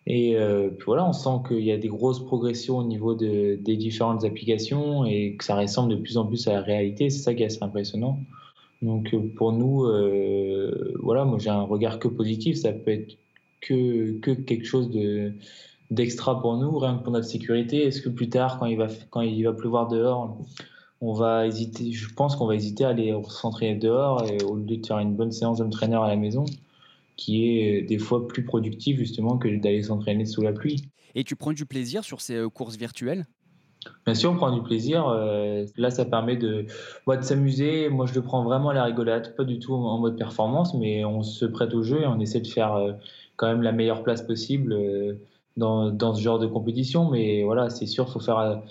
Et 0.07 0.37
euh, 0.37 0.69
puis 0.69 0.85
voilà, 0.85 1.07
on 1.07 1.13
sent 1.13 1.47
qu'il 1.47 1.63
y 1.63 1.71
a 1.71 1.77
des 1.77 1.87
grosses 1.87 2.23
progressions 2.23 2.77
au 2.77 2.83
niveau 2.83 3.15
de, 3.15 3.55
des 3.55 3.75
différentes 3.75 4.23
applications 4.23 5.03
et 5.03 5.35
que 5.35 5.43
ça 5.43 5.55
ressemble 5.55 5.89
de 5.91 5.95
plus 5.95 6.17
en 6.17 6.25
plus 6.25 6.47
à 6.47 6.53
la 6.53 6.61
réalité. 6.61 7.09
C'est 7.09 7.23
ça 7.23 7.33
qui 7.33 7.41
est 7.43 7.47
assez 7.47 7.63
impressionnant. 7.63 8.19
Donc 8.81 9.13
euh, 9.13 9.19
pour 9.35 9.51
nous, 9.51 9.85
euh, 9.85 10.93
voilà, 11.01 11.25
moi 11.25 11.39
j'ai 11.39 11.49
un 11.49 11.63
regard 11.63 11.97
que 11.97 12.07
positif. 12.07 12.57
Ça 12.57 12.71
peut 12.71 12.91
être 12.91 13.17
que, 13.61 14.19
que 14.19 14.31
quelque 14.31 14.65
chose 14.65 14.91
de 14.91 15.33
d'extra 15.91 16.41
pour 16.41 16.57
nous, 16.57 16.77
rien 16.79 16.97
que 16.97 17.03
pour 17.03 17.13
notre 17.13 17.27
sécurité. 17.27 17.83
Est-ce 17.85 18.01
que 18.01 18.09
plus 18.09 18.29
tard, 18.29 18.59
quand 18.59 18.65
il 18.67 18.77
va 18.77 18.87
quand 19.09 19.21
il 19.21 19.43
va 19.43 19.53
pleuvoir 19.53 19.87
dehors, 19.87 20.37
on 21.05 21.13
va 21.13 21.45
hésiter, 21.45 21.91
je 21.91 22.13
pense 22.13 22.35
qu'on 22.35 22.47
va 22.47 22.55
hésiter 22.55 22.83
à 22.83 22.89
aller 22.89 23.15
s'entraîner 23.29 23.75
dehors 23.75 24.25
et, 24.25 24.41
au 24.43 24.55
lieu 24.55 24.77
de 24.77 24.85
faire 24.85 24.99
une 24.99 25.15
bonne 25.15 25.31
séance 25.31 25.59
d'entraîneur 25.59 26.03
à 26.03 26.07
la 26.07 26.15
maison, 26.15 26.45
qui 27.15 27.47
est 27.47 27.83
des 27.83 27.99
fois 27.99 28.27
plus 28.27 28.43
productive 28.43 28.97
justement 28.97 29.37
que 29.37 29.47
d'aller 29.47 29.83
s'entraîner 29.83 30.25
sous 30.25 30.41
la 30.41 30.51
pluie. 30.51 30.83
Et 31.13 31.23
tu 31.23 31.35
prends 31.35 31.53
du 31.53 31.65
plaisir 31.65 32.03
sur 32.03 32.21
ces 32.21 32.35
euh, 32.35 32.49
courses 32.49 32.75
virtuelles? 32.75 33.25
Bien 34.05 34.15
sûr, 34.15 34.31
on 34.31 34.35
prend 34.35 34.51
du 34.51 34.63
plaisir. 34.63 35.07
Euh, 35.07 35.65
là, 35.77 35.91
ça 35.91 36.05
permet 36.05 36.37
de, 36.37 36.65
de 37.07 37.21
s'amuser. 37.21 37.87
Moi, 37.89 38.07
je 38.07 38.15
le 38.15 38.23
prends 38.23 38.43
vraiment 38.43 38.69
à 38.69 38.73
la 38.73 38.83
rigolade, 38.83 39.35
pas 39.35 39.43
du 39.43 39.59
tout 39.59 39.75
en 39.75 39.99
mode 39.99 40.17
performance, 40.17 40.73
mais 40.73 41.05
on 41.05 41.21
se 41.21 41.45
prête 41.45 41.73
au 41.75 41.83
jeu 41.83 42.01
et 42.01 42.07
on 42.07 42.19
essaie 42.19 42.41
de 42.41 42.47
faire 42.47 42.73
euh, 42.73 42.93
quand 43.35 43.47
même 43.47 43.61
la 43.61 43.71
meilleure 43.71 44.01
place 44.01 44.23
possible 44.23 44.75
dans, 45.55 45.91
dans, 45.91 46.15
ce 46.15 46.21
genre 46.21 46.39
de 46.39 46.47
compétition. 46.47 47.11
Mais 47.11 47.43
voilà, 47.43 47.69
c'est 47.69 47.85
sûr, 47.85 48.05
il 48.07 48.11
faut 48.11 48.19
faire 48.19 48.63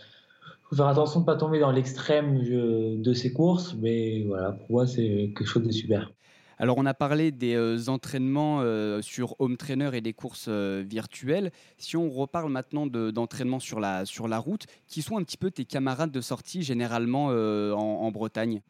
faut 0.69 0.77
faire 0.77 0.89
attention 0.89 1.21
de 1.21 1.25
ne 1.25 1.27
pas 1.27 1.37
tomber 1.37 1.61
dans 1.61 1.71
l'extrême 1.71 2.43
de 2.43 3.13
ces 3.15 3.33
courses, 3.33 3.75
mais 3.81 4.25
voilà, 4.27 4.53
pour 4.53 4.71
moi, 4.71 4.87
c'est 4.87 5.33
quelque 5.37 5.47
chose 5.47 5.63
de 5.63 5.73
super. 5.73 6.11
Alors, 6.59 6.79
on 6.79 6.87
a 6.87 6.95
parlé 6.95 7.33
des 7.33 7.55
euh, 7.55 7.89
entraînements 7.89 8.61
euh, 8.61 9.03
sur 9.03 9.35
home 9.41 9.57
trainer 9.57 9.91
et 9.95 10.01
des 10.01 10.13
courses 10.13 10.47
euh, 10.49 10.85
virtuelles. 10.87 11.51
Si 11.79 11.97
on 11.97 12.11
reparle 12.11 12.51
maintenant 12.51 12.87
d'entraînement 12.87 13.59
sur, 13.59 13.81
la, 13.81 14.05
sur 14.05 14.29
la 14.29 14.39
route, 14.39 14.67
qui 14.87 15.03
sont 15.03 15.17
un 15.17 15.23
petit 15.23 15.37
peu 15.37 15.51
tes 15.51 15.65
camarades 15.65 16.13
de 16.13 16.21
sortie 16.21 16.63
généralement 16.63 17.27
en, 17.27 18.11
Bretagne? 18.11 18.61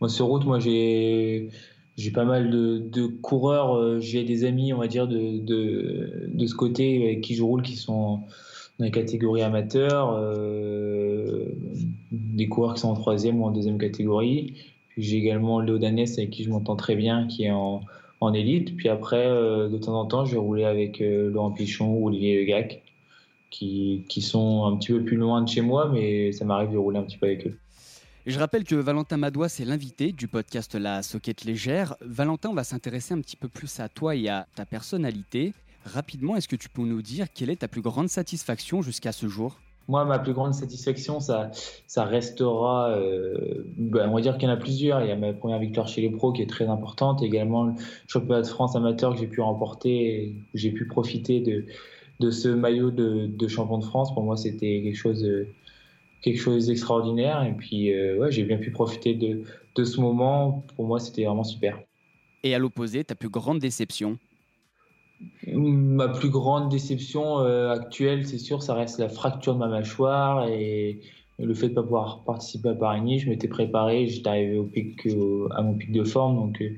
Moi, 0.00 0.08
sur 0.08 0.26
route, 0.26 0.44
moi, 0.44 0.58
j'ai. 0.58 1.48
J'ai 1.96 2.10
pas 2.10 2.24
mal 2.24 2.50
de, 2.50 3.06
coureurs, 3.06 4.00
j'ai 4.00 4.24
des 4.24 4.44
amis, 4.44 4.72
on 4.72 4.78
va 4.78 4.88
dire, 4.88 5.06
de, 5.06 5.38
de, 5.38 6.26
de, 6.26 6.46
ce 6.48 6.54
côté 6.56 7.04
avec 7.04 7.20
qui 7.20 7.36
je 7.36 7.42
roule 7.44 7.62
qui 7.62 7.76
sont 7.76 8.24
dans 8.78 8.84
les 8.84 8.90
catégories 8.90 9.42
amateurs, 9.42 10.16
euh, 10.18 11.46
des 12.10 12.48
coureurs 12.48 12.74
qui 12.74 12.80
sont 12.80 12.88
en 12.88 12.94
troisième 12.94 13.40
ou 13.40 13.44
en 13.44 13.50
deuxième 13.50 13.78
catégorie. 13.78 14.54
J'ai 14.96 15.16
également 15.16 15.60
Léo 15.60 15.78
Danès 15.78 16.18
avec 16.18 16.30
qui 16.30 16.44
je 16.44 16.50
m'entends 16.50 16.76
très 16.76 16.96
bien, 16.96 17.26
qui 17.26 17.44
est 17.44 17.50
en, 17.50 17.82
en 18.20 18.32
élite. 18.32 18.76
Puis 18.76 18.88
après, 18.88 19.26
euh, 19.26 19.68
de 19.68 19.78
temps 19.78 19.98
en 19.98 20.06
temps, 20.06 20.24
je 20.24 20.32
vais 20.32 20.38
rouler 20.38 20.64
avec 20.64 21.00
euh, 21.00 21.30
Laurent 21.30 21.52
Pichon 21.52 21.92
ou 21.92 22.08
Olivier 22.08 22.40
Legac, 22.40 22.82
qui, 23.50 24.04
qui 24.08 24.22
sont 24.22 24.64
un 24.64 24.76
petit 24.76 24.92
peu 24.92 25.04
plus 25.04 25.16
loin 25.16 25.42
de 25.42 25.48
chez 25.48 25.60
moi, 25.60 25.88
mais 25.92 26.32
ça 26.32 26.44
m'arrive 26.44 26.72
de 26.72 26.76
rouler 26.76 26.98
un 26.98 27.04
petit 27.04 27.18
peu 27.18 27.26
avec 27.26 27.46
eux. 27.46 27.56
je 28.26 28.38
rappelle 28.38 28.64
que 28.64 28.74
Valentin 28.74 29.16
Madois, 29.16 29.48
c'est 29.48 29.64
l'invité 29.64 30.12
du 30.12 30.26
podcast 30.26 30.74
La 30.74 31.02
Soquette 31.02 31.44
Légère. 31.44 31.96
Valentin, 32.00 32.50
on 32.50 32.54
va 32.54 32.64
s'intéresser 32.64 33.14
un 33.14 33.20
petit 33.20 33.36
peu 33.36 33.48
plus 33.48 33.78
à 33.80 33.88
toi 33.88 34.16
et 34.16 34.28
à 34.28 34.46
ta 34.56 34.64
personnalité. 34.64 35.52
Rapidement, 35.84 36.36
est-ce 36.36 36.48
que 36.48 36.56
tu 36.56 36.68
peux 36.68 36.82
nous 36.82 37.02
dire 37.02 37.26
quelle 37.32 37.50
est 37.50 37.56
ta 37.56 37.68
plus 37.68 37.82
grande 37.82 38.08
satisfaction 38.08 38.80
jusqu'à 38.80 39.12
ce 39.12 39.28
jour? 39.28 39.60
Moi, 39.86 40.02
ma 40.06 40.18
plus 40.18 40.32
grande 40.32 40.54
satisfaction, 40.54 41.20
ça, 41.20 41.50
ça 41.86 42.04
restera. 42.04 42.90
Euh, 42.92 43.64
ben, 43.76 44.08
on 44.08 44.14
va 44.14 44.22
dire 44.22 44.38
qu'il 44.38 44.48
y 44.48 44.50
en 44.50 44.54
a 44.54 44.56
plusieurs. 44.56 45.02
Il 45.02 45.08
y 45.08 45.10
a 45.10 45.16
ma 45.16 45.34
première 45.34 45.58
victoire 45.58 45.86
chez 45.86 46.00
les 46.00 46.08
pros 46.08 46.32
qui 46.32 46.40
est 46.40 46.48
très 46.48 46.68
importante. 46.68 47.22
Également, 47.22 47.64
le 47.64 47.74
championnat 48.06 48.40
de 48.40 48.46
France 48.46 48.74
amateur 48.76 49.12
que 49.12 49.20
j'ai 49.20 49.26
pu 49.26 49.42
remporter. 49.42 50.34
J'ai 50.54 50.70
pu 50.70 50.86
profiter 50.86 51.40
de, 51.40 51.66
de 52.20 52.30
ce 52.30 52.48
maillot 52.48 52.90
de, 52.90 53.26
de, 53.26 53.46
champion 53.46 53.76
de 53.76 53.84
France. 53.84 54.14
Pour 54.14 54.22
moi, 54.22 54.38
c'était 54.38 54.80
quelque 54.82 54.96
chose, 54.96 55.26
quelque 56.22 56.40
chose 56.40 56.68
d'extraordinaire. 56.68 57.42
Et 57.44 57.52
puis, 57.52 57.92
euh, 57.92 58.16
ouais, 58.16 58.32
j'ai 58.32 58.44
bien 58.44 58.56
pu 58.56 58.70
profiter 58.70 59.12
de, 59.12 59.42
de 59.74 59.84
ce 59.84 60.00
moment. 60.00 60.64
Pour 60.76 60.86
moi, 60.86 60.98
c'était 60.98 61.26
vraiment 61.26 61.44
super. 61.44 61.78
Et 62.42 62.54
à 62.54 62.58
l'opposé, 62.58 63.04
ta 63.04 63.14
plus 63.14 63.28
grande 63.28 63.58
déception? 63.58 64.18
Ma 65.46 66.08
plus 66.08 66.30
grande 66.30 66.70
déception 66.70 67.40
euh, 67.40 67.70
actuelle, 67.70 68.26
c'est 68.26 68.38
sûr, 68.38 68.62
ça 68.62 68.74
reste 68.74 68.98
la 68.98 69.08
fracture 69.08 69.54
de 69.54 69.58
ma 69.58 69.68
mâchoire 69.68 70.48
et 70.48 71.00
le 71.38 71.52
fait 71.52 71.66
de 71.66 71.72
ne 71.72 71.74
pas 71.74 71.82
pouvoir 71.82 72.24
participer 72.24 72.70
à 72.70 72.74
Paris-Nice. 72.74 73.22
Je 73.22 73.30
m'étais 73.30 73.48
préparé, 73.48 74.06
j'étais 74.06 74.28
arrivé 74.28 74.56
au 74.56 74.64
pic, 74.64 75.06
à 75.50 75.62
mon 75.62 75.74
pic 75.74 75.92
de 75.92 76.04
forme, 76.04 76.36
donc 76.36 76.62
euh, 76.62 76.70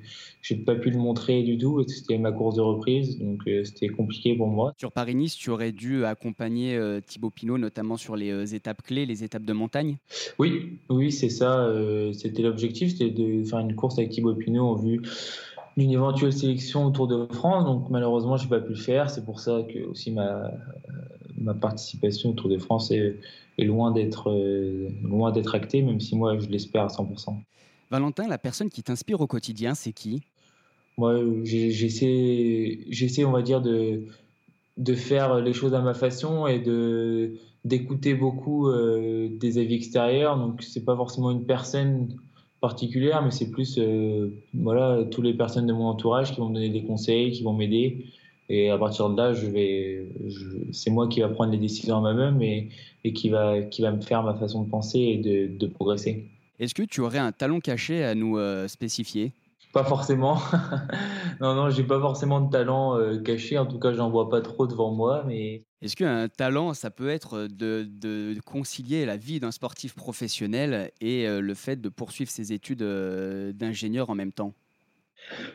je 0.42 0.54
n'ai 0.54 0.60
pas 0.60 0.74
pu 0.74 0.90
le 0.90 0.98
montrer 0.98 1.42
du 1.42 1.58
tout. 1.58 1.84
C'était 1.86 2.18
ma 2.18 2.32
course 2.32 2.56
de 2.56 2.62
reprise, 2.62 3.18
donc 3.18 3.40
euh, 3.46 3.64
c'était 3.64 3.88
compliqué 3.88 4.34
pour 4.34 4.48
moi. 4.48 4.72
Sur 4.78 4.92
Paris-Nice, 4.92 5.36
tu 5.36 5.50
aurais 5.50 5.72
dû 5.72 6.04
accompagner 6.04 6.78
Thibaut 7.06 7.30
Pinot, 7.30 7.58
notamment 7.58 7.96
sur 7.96 8.16
les 8.16 8.54
étapes 8.54 8.82
clés, 8.82 9.06
les 9.06 9.24
étapes 9.24 9.44
de 9.44 9.52
montagne? 9.52 9.96
Oui, 10.38 10.78
oui, 10.88 11.12
c'est 11.12 11.30
ça. 11.30 11.72
c'était 12.12 12.42
l'objectif, 12.42 12.90
c'était 12.90 13.10
de 13.10 13.44
faire 13.44 13.60
une 13.60 13.74
course 13.74 13.98
avec 13.98 14.10
Thibaut 14.10 14.34
Pinot 14.34 14.64
en 14.64 14.74
vue 14.74 15.02
d'une 15.76 15.90
éventuelle 15.90 16.32
sélection 16.32 16.86
autour 16.86 17.06
de 17.06 17.26
France. 17.32 17.64
Donc 17.64 17.90
malheureusement, 17.90 18.36
je 18.36 18.44
n'ai 18.44 18.50
pas 18.50 18.60
pu 18.60 18.70
le 18.70 18.78
faire. 18.78 19.10
C'est 19.10 19.24
pour 19.24 19.40
ça 19.40 19.62
que 19.62 19.84
aussi 19.86 20.10
ma, 20.10 20.50
ma 21.38 21.54
participation 21.54 22.30
autour 22.30 22.48
de 22.48 22.58
France 22.58 22.90
est, 22.90 23.18
loin 23.58 23.90
d'être 23.90 24.30
euh, 24.30 24.88
loin 25.02 25.32
d'être 25.32 25.54
actée, 25.54 25.82
même 25.82 26.00
si 26.00 26.16
moi 26.16 26.38
je 26.38 26.46
l'espère 26.48 26.84
à 26.84 26.88
100%. 26.88 27.36
Valentin, 27.90 28.26
la 28.28 28.38
personne 28.38 28.68
qui 28.68 28.82
t'inspire 28.82 29.20
au 29.20 29.26
quotidien, 29.26 29.74
c'est 29.74 29.92
qui? 29.92 30.22
Moi, 30.98 31.20
j'essaie, 31.44 32.80
j'essaie, 32.88 33.24
on 33.24 33.30
va 33.30 33.42
dire, 33.42 33.60
de, 33.60 34.06
de 34.78 34.94
faire 34.94 35.40
les 35.40 35.52
choses 35.52 35.74
à 35.74 35.80
ma 35.80 35.94
façon 35.94 36.46
et 36.46 36.58
de 36.58 37.34
d'écouter 37.64 38.14
beaucoup 38.14 38.68
euh, 38.68 39.28
des 39.28 39.58
avis 39.58 39.74
extérieurs. 39.74 40.38
Donc 40.38 40.62
c'est 40.62 40.84
pas 40.84 40.94
forcément 40.96 41.30
une 41.32 41.44
personne 41.44 42.16
particulière, 42.66 43.22
mais 43.22 43.30
c'est 43.30 43.50
plus 43.50 43.78
euh, 43.78 44.28
voilà, 44.54 45.04
toutes 45.10 45.24
les 45.24 45.34
personnes 45.34 45.68
de 45.68 45.72
mon 45.72 45.86
entourage 45.86 46.32
qui 46.32 46.40
vont 46.40 46.48
me 46.48 46.54
donner 46.54 46.70
des 46.70 46.82
conseils, 46.82 47.30
qui 47.30 47.44
vont 47.44 47.52
m'aider. 47.52 48.06
Et 48.48 48.70
à 48.70 48.78
partir 48.78 49.08
de 49.10 49.16
là, 49.16 49.32
je 49.34 49.46
vais, 49.46 50.06
c'est 50.72 50.90
moi 50.90 51.08
qui 51.08 51.20
va 51.20 51.28
prendre 51.28 51.52
les 51.52 51.58
décisions 51.58 51.98
à 51.98 52.00
moi-même 52.00 52.42
et, 52.42 52.68
et, 53.04 53.12
qui, 53.12 53.28
va, 53.28 53.62
qui 53.62 53.82
va 53.82 53.92
me 53.92 54.00
faire 54.00 54.22
ma 54.24 54.34
façon 54.34 54.62
de 54.64 54.68
penser 54.68 54.98
et 54.98 55.18
de, 55.48 55.66
progresser. 55.66 56.24
Est-ce 56.58 56.74
que 56.74 56.82
tu 56.82 57.00
aurais 57.00 57.18
un 57.18 57.32
talent 57.32 57.60
caché 57.60 58.02
à 58.02 58.14
nous 58.14 58.36
euh, 58.36 58.66
spécifier? 58.66 59.32
Pas 59.76 59.84
forcément. 59.84 60.38
non, 61.42 61.54
non, 61.54 61.68
j'ai 61.68 61.82
pas 61.82 62.00
forcément 62.00 62.40
de 62.40 62.50
talent 62.50 62.98
euh, 62.98 63.20
caché. 63.20 63.58
En 63.58 63.66
tout 63.66 63.78
cas, 63.78 63.92
j'en 63.92 64.08
vois 64.08 64.30
pas 64.30 64.40
trop 64.40 64.66
devant 64.66 64.90
moi. 64.90 65.22
Mais 65.26 65.64
est-ce 65.82 65.94
qu'un 65.94 66.28
talent, 66.28 66.72
ça 66.72 66.90
peut 66.90 67.10
être 67.10 67.46
de, 67.46 68.40
concilier 68.46 69.04
la 69.04 69.18
vie 69.18 69.38
d'un 69.38 69.50
sportif 69.50 69.94
professionnel 69.94 70.92
et 71.02 71.28
euh, 71.28 71.42
le 71.42 71.52
fait 71.52 71.78
de 71.78 71.90
poursuivre 71.90 72.30
ses 72.30 72.54
études 72.54 72.80
euh, 72.80 73.52
d'ingénieur 73.52 74.08
en 74.08 74.14
même 74.14 74.32
temps? 74.32 74.54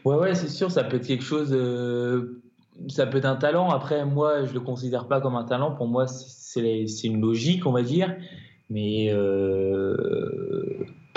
Ouais, 0.06 0.18
ouais, 0.18 0.36
c'est 0.36 0.50
sûr, 0.50 0.70
ça 0.70 0.84
peut 0.84 0.98
être 0.98 1.08
quelque 1.08 1.24
chose. 1.24 1.50
Ça 2.90 3.08
peut 3.08 3.18
être 3.18 3.26
un 3.26 3.38
talent. 3.38 3.72
Après, 3.72 4.06
moi, 4.06 4.46
je 4.46 4.54
le 4.54 4.60
considère 4.60 5.08
pas 5.08 5.20
comme 5.20 5.36
un 5.36 5.46
talent. 5.46 5.72
Pour 5.72 5.88
moi, 5.88 6.06
c'est 6.06 7.08
une 7.08 7.22
logique, 7.22 7.66
on 7.66 7.72
va 7.72 7.82
dire. 7.82 8.16
Mais 8.70 9.12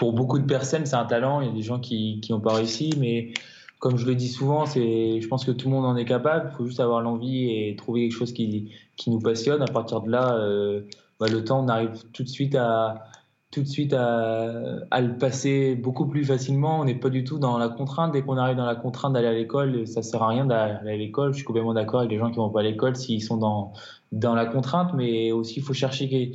pour 0.04 0.12
beaucoup 0.12 0.38
de 0.38 0.44
personnes, 0.44 0.84
c'est 0.84 0.96
un 0.96 1.06
talent. 1.06 1.40
Il 1.40 1.46
y 1.46 1.50
a 1.50 1.54
des 1.54 1.62
gens 1.62 1.80
qui 1.80 2.20
n'ont 2.28 2.38
pas 2.38 2.52
réussi, 2.52 2.92
mais 2.99 3.32
comme 3.78 3.96
je 3.96 4.04
le 4.04 4.14
dis 4.14 4.28
souvent, 4.28 4.66
je 4.66 5.26
pense 5.28 5.46
que 5.46 5.50
tout 5.50 5.68
le 5.68 5.75
monde 5.75 5.87
en 5.87 5.96
est 5.96 6.04
capable. 6.04 6.50
Il 6.52 6.56
faut 6.58 6.66
juste 6.66 6.80
avoir 6.80 7.00
l'envie 7.00 7.50
et 7.50 7.75
trouver 7.75 8.02
quelque 8.02 8.18
chose 8.18 8.34
qui, 8.34 8.70
qui 8.96 9.08
nous 9.08 9.18
passionne. 9.18 9.62
À 9.62 9.66
partir 9.66 10.02
de 10.02 10.11
là, 10.11 10.34
euh, 10.37 10.82
bah, 11.18 11.28
le 11.28 11.42
temps, 11.42 11.64
on 11.64 11.68
arrive 11.68 12.04
tout 12.12 12.23
de 12.23 12.28
suite 12.28 12.54
à 12.54 13.06
tout 13.54 13.62
de 13.62 13.68
suite 13.68 13.92
à, 13.92 14.52
à 14.90 15.00
le 15.00 15.16
passer 15.16 15.76
beaucoup 15.76 16.06
plus 16.06 16.25
facilement. 16.25 16.80
On 16.80 16.84
n'est 16.84 16.94
pas 16.94 17.11
du 17.11 17.25
tout 17.25 17.38
dans 17.38 17.56
la 17.56 17.68
contrainte. 17.68 18.12
Dès 18.12 18.23
qu'on 18.23 18.37
arrive 18.37 18.56
dans 18.56 18.66
la 18.66 18.75
contrainte 18.75 19.12
d'aller 19.12 19.28
à 19.28 19.32
l'école, 19.32 19.87
ça 19.87 20.02
sert 20.02 20.23
à 20.23 20.28
rien 20.28 20.44
d'aller 20.44 20.90
à 20.90 20.96
l'école. 20.96 21.32
Je 21.32 21.37
suis 21.37 21.44
complètement 21.44 21.75
d'accord 21.75 22.00
avec 22.00 22.12
les 22.12 22.18
gens 22.18 22.30
qui 22.30 22.37
vont 22.37 22.50
pas 22.50 22.61
à 22.61 22.64
l'école 22.64 22.96
s'ils 22.96 23.23
sont 23.23 23.37
dans 23.37 23.73
dans 24.12 24.34
la 24.34 24.46
contrainte, 24.46 24.92
mais 24.94 25.32
aussi 25.32 25.61
il 25.61 25.62
faut 25.62 25.73
chercher 25.73 26.32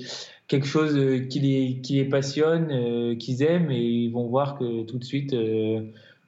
quelque 0.48 0.66
chose 0.66 1.28
qui 1.30 1.40
les 1.40 1.82
qui 1.82 1.96
les 1.96 2.06
passionne, 2.06 2.70
euh, 2.72 3.16
qu'ils 3.16 3.44
aiment, 3.44 3.72
et 3.72 3.82
ils 3.82 4.12
vont 4.12 4.28
voir 4.28 4.58
que 4.58 4.84
tout 4.84 4.98
de 4.98 5.04
suite. 5.04 5.34
Euh, 5.34 5.82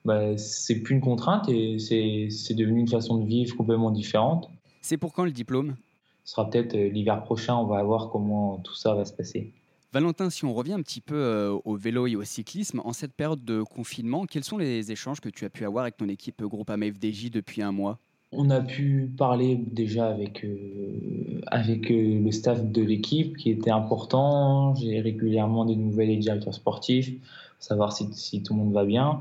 bah, 0.03 0.36
c'est 0.36 0.79
plus 0.81 0.95
une 0.95 1.01
contrainte 1.01 1.48
et 1.48 1.77
c'est 1.77 2.55
devenu 2.55 2.79
une 2.79 2.88
façon 2.88 3.19
de 3.19 3.25
vivre 3.27 3.55
complètement 3.55 3.91
différente. 3.91 4.50
C'est 4.81 4.98
pour 4.98 5.13
quand 5.13 5.25
le 5.25 5.31
diplôme? 5.31 5.75
Ce 6.24 6.33
sera 6.33 6.50
peut-être 6.50 6.74
euh, 6.74 6.89
l'hiver 6.89 7.21
prochain, 7.21 7.55
on 7.55 7.65
va 7.67 7.83
voir 7.83 8.10
comment 8.10 8.57
tout 8.63 8.74
ça 8.74 8.95
va 8.95 9.05
se 9.05 9.13
passer. 9.13 9.53
Valentin, 9.93 10.29
si 10.29 10.45
on 10.45 10.53
revient 10.53 10.71
un 10.71 10.81
petit 10.81 11.01
peu 11.01 11.15
euh, 11.15 11.57
au 11.65 11.75
vélo 11.75 12.07
et 12.07 12.15
au 12.15 12.24
cyclisme, 12.24 12.81
en 12.86 12.93
cette 12.93 13.13
période 13.13 13.43
de 13.43 13.62
confinement, 13.62 14.25
quels 14.25 14.45
sont 14.45 14.57
les 14.57 14.89
échanges 14.89 15.19
que 15.19 15.27
tu 15.27 15.43
as 15.43 15.50
pu 15.50 15.65
avoir 15.65 15.81
avec 15.81 15.98
ton 15.98 16.07
équipe 16.07 16.41
Groupama 16.41 16.86
FDJ 16.86 17.29
depuis 17.29 17.62
un 17.62 17.74
mois? 17.74 18.00
On 18.31 18.50
a 18.51 18.62
pu 18.62 19.12
parler 19.17 19.57
déjà 19.57 20.07
avec, 20.07 20.45
euh, 20.45 21.41
avec 21.48 21.89
le 21.89 22.31
staff 22.31 22.65
de 22.65 22.81
l'équipe 22.81 23.36
qui 23.36 23.50
était 23.50 23.71
important. 23.71 24.74
J'ai 24.75 25.01
régulièrement 25.01 25.65
des 25.65 25.75
nouvelles 25.75 26.07
des 26.07 26.17
directeurs 26.17 26.53
sportifs, 26.53 27.12
savoir 27.60 27.91
si, 27.91 28.07
si 28.13 28.41
tout 28.43 28.53
le 28.53 28.60
monde 28.60 28.74
va 28.74 28.86
bien. 28.86 29.19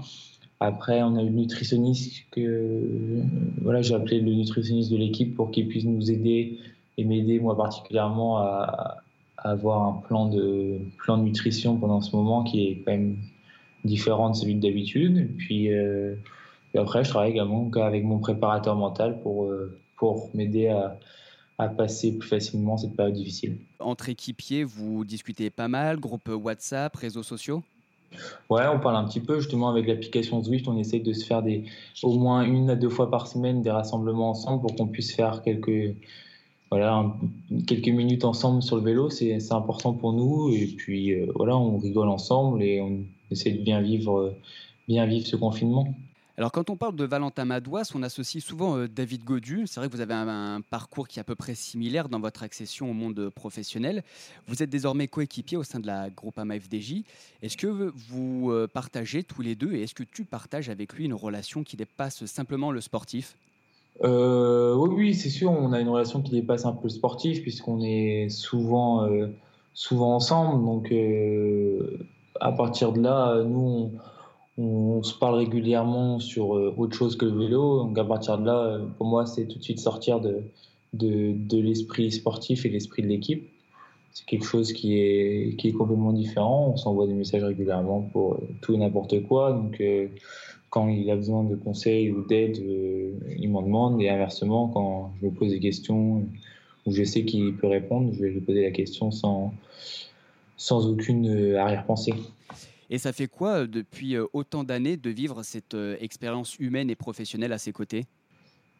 Après, 0.60 1.02
on 1.02 1.16
a 1.16 1.22
eu 1.22 1.26
le 1.26 1.32
nutritionniste 1.32 2.26
que 2.30 3.24
voilà, 3.62 3.82
j'ai 3.82 3.94
appelé 3.94 4.20
le 4.20 4.32
nutritionniste 4.32 4.92
de 4.92 4.98
l'équipe 4.98 5.34
pour 5.34 5.50
qu'il 5.50 5.66
puisse 5.66 5.84
nous 5.84 6.12
aider 6.12 6.58
et 6.96 7.04
m'aider 7.04 7.40
moi 7.40 7.56
particulièrement 7.56 8.38
à, 8.38 9.02
avoir 9.42 9.82
un 9.82 10.02
plan 10.06 10.26
de 10.26 10.78
plan 10.98 11.18
de 11.18 11.22
nutrition 11.22 11.76
pendant 11.76 12.00
ce 12.00 12.14
moment 12.14 12.44
qui 12.44 12.66
est 12.66 12.82
quand 12.84 12.92
même 12.92 13.16
différent 13.84 14.30
de 14.30 14.36
celui 14.36 14.54
d'habitude. 14.56 15.34
Puis, 15.38 15.72
euh, 15.72 16.14
après, 16.76 17.04
je 17.04 17.10
travaille 17.10 17.30
également 17.30 17.70
avec 17.76 18.04
mon 18.04 18.18
préparateur 18.18 18.76
mental 18.76 19.20
pour 19.22 19.44
euh, 19.44 19.78
pour 19.96 20.30
m'aider 20.34 20.68
à, 20.68 20.98
à 21.58 21.68
passer 21.68 22.16
plus 22.18 22.28
facilement 22.28 22.76
cette 22.76 22.96
période 22.96 23.14
difficile. 23.14 23.58
Entre 23.80 24.08
équipiers, 24.08 24.64
vous 24.64 25.04
discutez 25.04 25.50
pas 25.50 25.68
mal, 25.68 25.98
groupe 25.98 26.28
WhatsApp, 26.28 26.94
réseaux 26.96 27.22
sociaux? 27.22 27.62
Ouais, 28.48 28.66
on 28.66 28.80
parle 28.80 28.96
un 28.96 29.04
petit 29.04 29.20
peu 29.20 29.38
justement 29.38 29.68
avec 29.68 29.86
l'application 29.86 30.42
Zwift. 30.42 30.66
On 30.66 30.76
essaye 30.76 31.00
de 31.00 31.12
se 31.12 31.24
faire 31.24 31.42
des, 31.42 31.64
au 32.02 32.18
moins 32.18 32.42
une 32.42 32.70
à 32.70 32.76
deux 32.76 32.88
fois 32.88 33.10
par 33.10 33.26
semaine 33.26 33.62
des 33.62 33.70
rassemblements 33.70 34.30
ensemble 34.30 34.62
pour 34.62 34.74
qu'on 34.74 34.88
puisse 34.88 35.14
faire 35.14 35.42
quelques, 35.42 35.94
voilà, 36.70 37.16
quelques 37.66 37.88
minutes 37.88 38.24
ensemble 38.24 38.62
sur 38.62 38.76
le 38.76 38.82
vélo. 38.82 39.10
C'est 39.10 39.52
important 39.52 39.92
pour 39.92 40.12
nous. 40.12 40.50
Et 40.52 40.66
puis 40.66 41.12
euh, 41.12 41.26
voilà, 41.34 41.56
on 41.56 41.78
rigole 41.78 42.08
ensemble 42.08 42.62
et 42.62 42.80
on 42.80 43.04
essaie 43.30 43.52
de 43.52 43.62
bien 43.62 43.80
vivre, 43.80 44.36
bien 44.86 45.06
vivre 45.06 45.26
ce 45.26 45.36
confinement. 45.36 45.94
Alors 46.40 46.52
quand 46.52 46.70
on 46.70 46.76
parle 46.76 46.96
de 46.96 47.04
Valentin 47.04 47.44
Madouas, 47.44 47.92
on 47.94 48.02
associe 48.02 48.42
souvent 48.42 48.74
euh, 48.78 48.88
David 48.88 49.24
Godu. 49.24 49.66
C'est 49.66 49.78
vrai 49.78 49.90
que 49.90 49.94
vous 49.94 50.00
avez 50.00 50.14
un, 50.14 50.62
parcours 50.62 51.06
qui 51.06 51.18
est 51.18 51.20
à 51.20 51.24
peu 51.24 51.34
près 51.34 51.54
similaire 51.54 52.08
dans 52.08 52.18
votre 52.18 52.42
accession 52.42 52.90
au 52.90 52.94
monde 52.94 53.28
professionnel. 53.28 54.02
Vous 54.46 54.62
êtes 54.62 54.70
désormais 54.70 55.06
coéquipier 55.06 55.58
au 55.58 55.64
sein 55.64 55.80
de 55.80 55.86
la 55.86 56.08
Groupama 56.08 56.58
FDJ. 56.58 57.02
Est-ce 57.42 57.58
que 57.58 57.66
vous 57.66 58.50
euh, 58.50 58.66
partagez 58.66 59.22
tous 59.22 59.42
les 59.42 59.54
deux 59.54 59.74
et 59.74 59.82
est-ce 59.82 59.94
que 59.94 60.02
tu 60.02 60.24
partages 60.24 60.70
avec 60.70 60.94
lui 60.94 61.04
une 61.04 61.12
relation 61.12 61.62
qui 61.62 61.76
dépasse 61.76 62.24
simplement 62.24 62.72
le 62.72 62.80
sportif? 62.80 63.36
Euh, 64.04 64.74
Oui, 64.74 65.14
c'est 65.14 65.30
sûr. 65.30 65.50
On 65.50 65.72
a 65.72 65.80
une 65.80 65.88
relation 65.88 66.22
qui 66.22 66.30
dépasse 66.30 66.64
un 66.64 66.72
peu 66.72 66.84
le 66.84 66.90
sportif 66.90 67.42
puisqu'on 67.42 67.82
est 67.82 68.28
souvent, 68.28 69.08
souvent 69.74 70.14
ensemble. 70.14 70.64
Donc 70.64 70.92
à 72.40 72.52
partir 72.52 72.92
de 72.92 73.00
là, 73.00 73.42
nous, 73.44 73.92
on 74.60 75.02
se 75.02 75.14
parle 75.14 75.36
régulièrement 75.36 76.18
sur 76.18 76.56
euh, 76.56 76.74
autre 76.76 76.96
chose 76.96 77.16
que 77.16 77.24
le 77.24 77.38
vélo. 77.38 77.84
Donc 77.84 77.98
à 77.98 78.04
partir 78.04 78.38
de 78.38 78.46
là, 78.46 78.58
euh, 78.58 78.86
pour 78.98 79.06
moi, 79.06 79.26
c'est 79.26 79.46
tout 79.46 79.58
de 79.58 79.62
suite 79.62 79.78
sortir 79.78 80.20
de, 80.20 80.42
de, 80.92 81.58
l'esprit 81.58 82.10
sportif 82.12 82.64
et 82.64 82.68
l'esprit 82.68 83.02
de 83.02 83.08
l'équipe. 83.08 83.48
C'est 84.12 84.26
quelque 84.26 84.44
chose 84.44 84.72
qui 84.72 84.98
est, 84.98 85.72
complètement 85.76 86.12
différent. 86.12 86.72
On 86.72 86.76
s'envoie 86.76 87.06
des 87.06 87.14
messages 87.14 87.44
régulièrement 87.44 88.02
pour 88.02 88.34
euh, 88.34 88.48
tout 88.60 88.74
et 88.74 88.78
n'importe 88.78 89.22
quoi. 89.24 89.52
Donc 89.52 89.82
quand 90.68 90.88
il 90.88 91.10
a 91.10 91.16
besoin 91.16 91.44
de 91.44 91.56
conseils 91.56 92.10
ou 92.10 92.22
d'aide, 92.22 92.56
il 93.38 93.50
m'en 93.50 93.62
demande. 93.62 94.00
Et 94.00 94.08
inversement, 94.08 94.68
quand 94.68 95.12
je 95.20 95.26
me 95.26 95.32
pose 95.32 95.50
des 95.50 95.60
questions 95.60 96.24
où 96.86 96.92
je 96.92 97.04
sais 97.04 97.24
qu'il 97.24 97.56
peut 97.56 97.66
répondre, 97.66 98.12
je 98.12 98.22
vais 98.22 98.30
lui 98.30 98.40
poser 98.40 98.62
la 98.62 98.70
question 98.70 99.10
sans, 99.10 99.52
sans 100.56 100.86
aucune 100.86 101.56
arrière-pensée. 101.56 102.14
Et 102.90 102.98
ça 102.98 103.12
fait 103.12 103.28
quoi, 103.28 103.60
euh, 103.60 103.66
depuis 103.68 104.16
euh, 104.16 104.26
autant 104.32 104.64
d'années, 104.64 104.96
de 104.96 105.10
vivre 105.10 105.44
cette 105.44 105.74
euh, 105.74 105.96
expérience 106.00 106.58
humaine 106.58 106.90
et 106.90 106.96
professionnelle 106.96 107.52
à 107.52 107.58
ses 107.58 107.72
côtés? 107.72 108.06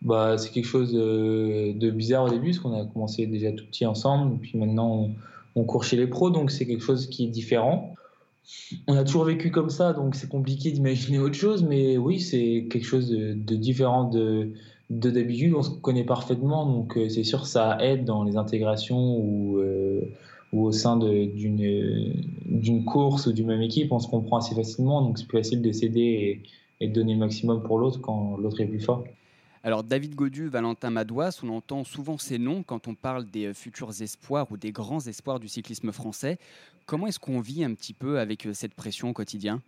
Bah, 0.03 0.39
C'est 0.39 0.51
quelque 0.51 0.67
chose 0.67 0.93
de 0.93 1.91
bizarre 1.91 2.25
au 2.25 2.31
début, 2.31 2.51
parce 2.51 2.59
qu'on 2.61 2.81
a 2.81 2.85
commencé 2.87 3.27
déjà 3.27 3.53
tout 3.53 3.67
petit 3.67 3.87
ensemble. 3.87 4.39
Puis 4.39 4.59
maintenant, 4.59 5.11
on 5.57 5.65
court 5.65 5.85
chez 5.85 5.97
les 5.97 6.07
pros, 6.07 6.31
donc 6.31 6.51
c'est 6.51 6.67
quelque 6.67 6.83
chose 6.83 7.07
qui 7.09 7.25
est 7.25 7.29
différent. 7.29 7.95
On 8.89 8.97
a 8.97 9.05
toujours 9.05 9.25
vécu 9.25 9.51
comme 9.51 9.71
ça, 9.71 9.93
donc 9.93 10.15
c'est 10.15 10.29
compliqué 10.29 10.71
d'imaginer 10.73 11.19
autre 11.19 11.35
chose, 11.35 11.63
mais 11.63 11.97
oui, 11.99 12.21
c'est 12.21 12.67
quelque 12.71 12.85
chose 12.85 13.11
de, 13.11 13.55
différent 13.55 14.05
de 14.05 14.51
d'habitude. 14.91 15.55
On 15.55 15.63
se 15.63 15.71
connaît 15.71 16.05
parfaitement, 16.05 16.67
donc 16.67 16.97
euh, 16.97 17.09
c'est 17.09 17.23
sûr 17.23 17.47
ça 17.47 17.79
aide 17.81 18.05
dans 18.05 18.25
les 18.25 18.37
intégrations 18.37 19.19
ou, 19.19 19.59
euh, 19.59 20.01
ou 20.53 20.65
au 20.65 20.73
sein 20.73 20.99
d'une 20.99 22.85
course 22.85 23.27
ou 23.27 23.33
d'une 23.33 23.47
même 23.47 23.63
équipe. 23.63 23.93
On 23.93 24.01
se 24.01 24.09
comprend 24.09 24.39
assez 24.39 24.55
facilement, 24.55 25.03
donc 25.03 25.19
c'est 25.19 25.29
plus 25.29 25.39
facile 25.39 25.63
de 25.63 25.71
s'aider 25.71 26.01
et, 26.01 26.43
et 26.81 26.89
de 26.89 26.93
donner 26.93 27.13
le 27.13 27.21
maximum 27.21 27.63
pour 27.63 27.79
l'autre 27.79 28.01
quand 28.01 28.37
l'autre 28.37 28.61
est 28.61 28.67
plus 28.67 28.81
fort. 28.81 29.05
Alors 29.63 29.85
David 29.85 30.15
Godu, 30.15 30.49
Valentin 30.49 30.89
Madouas, 30.89 31.41
on 31.43 31.51
entend 31.51 31.85
souvent 31.85 32.17
ces 32.17 32.39
noms 32.39 32.63
quand 32.63 32.89
on 32.89 32.95
parle 32.95 33.27
des 33.27 33.47
euh, 33.47 33.55
futurs 33.55 34.01
espoirs 34.01 34.47
ou 34.51 34.57
des 34.57 34.73
grands 34.73 35.01
espoirs 35.01 35.39
du 35.39 35.49
cyclisme 35.49 35.93
français. 35.93 36.39
Comment 36.87 37.07
est-ce 37.07 37.19
qu'on 37.19 37.41
vit 37.41 37.63
un 37.63 37.75
petit 37.75 37.93
peu 37.93 38.19
avec 38.19 38.47
euh, 38.47 38.55
cette 38.55 38.73
pression 38.73 39.11
au 39.11 39.13
quotidien? 39.13 39.61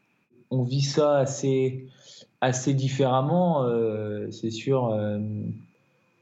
On 0.51 0.63
vit 0.63 0.81
ça 0.81 1.19
assez, 1.19 1.87
assez 2.41 2.73
différemment, 2.73 3.65
euh, 3.65 4.31
c'est 4.31 4.51
sûr. 4.51 4.99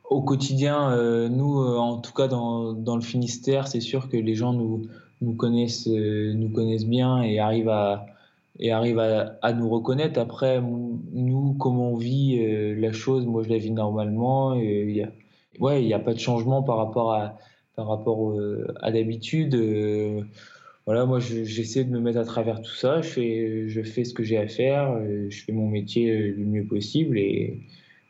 au 0.08 0.22
quotidien, 0.22 1.28
nous, 1.28 1.58
en 1.58 1.98
tout 1.98 2.12
cas 2.12 2.28
dans, 2.28 2.72
dans 2.72 2.94
le 2.94 3.02
Finistère, 3.02 3.66
c'est 3.66 3.80
sûr 3.80 4.08
que 4.08 4.16
les 4.16 4.36
gens 4.36 4.52
nous, 4.52 4.82
nous, 5.20 5.34
connaissent, 5.34 5.88
nous 5.88 6.48
connaissent 6.50 6.86
bien 6.86 7.22
et 7.22 7.40
arrivent 7.40 7.70
à, 7.70 8.06
et 8.60 8.70
arrive 8.70 8.98
à, 8.98 9.52
nous 9.54 9.68
reconnaître. 9.68 10.20
Après, 10.20 10.60
nous, 10.60 11.54
comment 11.54 11.92
on 11.92 11.96
vit 11.96 12.38
euh, 12.40 12.74
la 12.78 12.92
chose, 12.92 13.26
moi 13.26 13.42
je 13.42 13.48
la 13.48 13.56
vis 13.56 13.70
normalement. 13.70 14.54
Il 14.54 14.90
y 14.90 15.02
a, 15.02 15.10
ouais, 15.58 15.82
n'y 15.82 15.94
a 15.94 15.98
pas 15.98 16.12
de 16.12 16.18
changement 16.18 16.62
par 16.62 16.76
rapport 16.76 17.14
à, 17.14 17.38
par 17.74 17.88
rapport 17.88 18.32
euh, 18.32 18.72
à 18.82 18.92
d'habitude. 18.92 19.54
Euh, 19.54 20.22
voilà, 20.84 21.06
moi 21.06 21.20
j'essaie 21.20 21.84
de 21.84 21.90
me 21.90 22.00
mettre 22.00 22.18
à 22.18 22.24
travers 22.24 22.60
tout 22.60 22.74
ça. 22.74 23.00
Je 23.00 23.08
fais, 23.08 23.68
je 23.68 23.82
fais 23.82 24.04
ce 24.04 24.12
que 24.12 24.22
j'ai 24.22 24.36
à 24.36 24.46
faire. 24.46 25.00
Je 25.28 25.42
fais 25.44 25.52
mon 25.52 25.68
métier 25.68 26.14
le 26.32 26.44
mieux 26.44 26.64
possible 26.64 27.18
et 27.18 27.60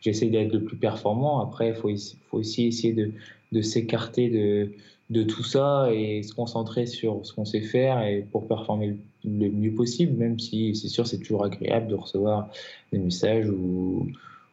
j'essaie 0.00 0.26
d'être 0.26 0.52
le 0.52 0.64
plus 0.64 0.76
performant. 0.76 1.40
Après, 1.40 1.68
il 1.68 1.74
faut, 1.74 1.90
faut, 2.28 2.38
aussi 2.38 2.66
essayer 2.66 2.92
de, 2.92 3.12
de 3.52 3.60
s'écarter 3.62 4.30
de 4.30 4.72
de 5.10 5.24
tout 5.24 5.42
ça 5.42 5.88
et 5.92 6.22
se 6.22 6.32
concentrer 6.32 6.86
sur 6.86 7.26
ce 7.26 7.32
qu'on 7.32 7.44
sait 7.44 7.60
faire 7.60 8.02
et 8.02 8.24
pour 8.30 8.46
performer 8.46 8.96
le, 9.24 9.50
mieux 9.50 9.74
possible, 9.74 10.16
même 10.16 10.38
si 10.38 10.74
c'est 10.76 10.88
sûr 10.88 11.06
c'est 11.06 11.18
toujours 11.18 11.44
agréable 11.44 11.88
de 11.88 11.96
recevoir 11.96 12.48
des 12.92 12.98
messages 12.98 13.50
ou, 13.50 14.08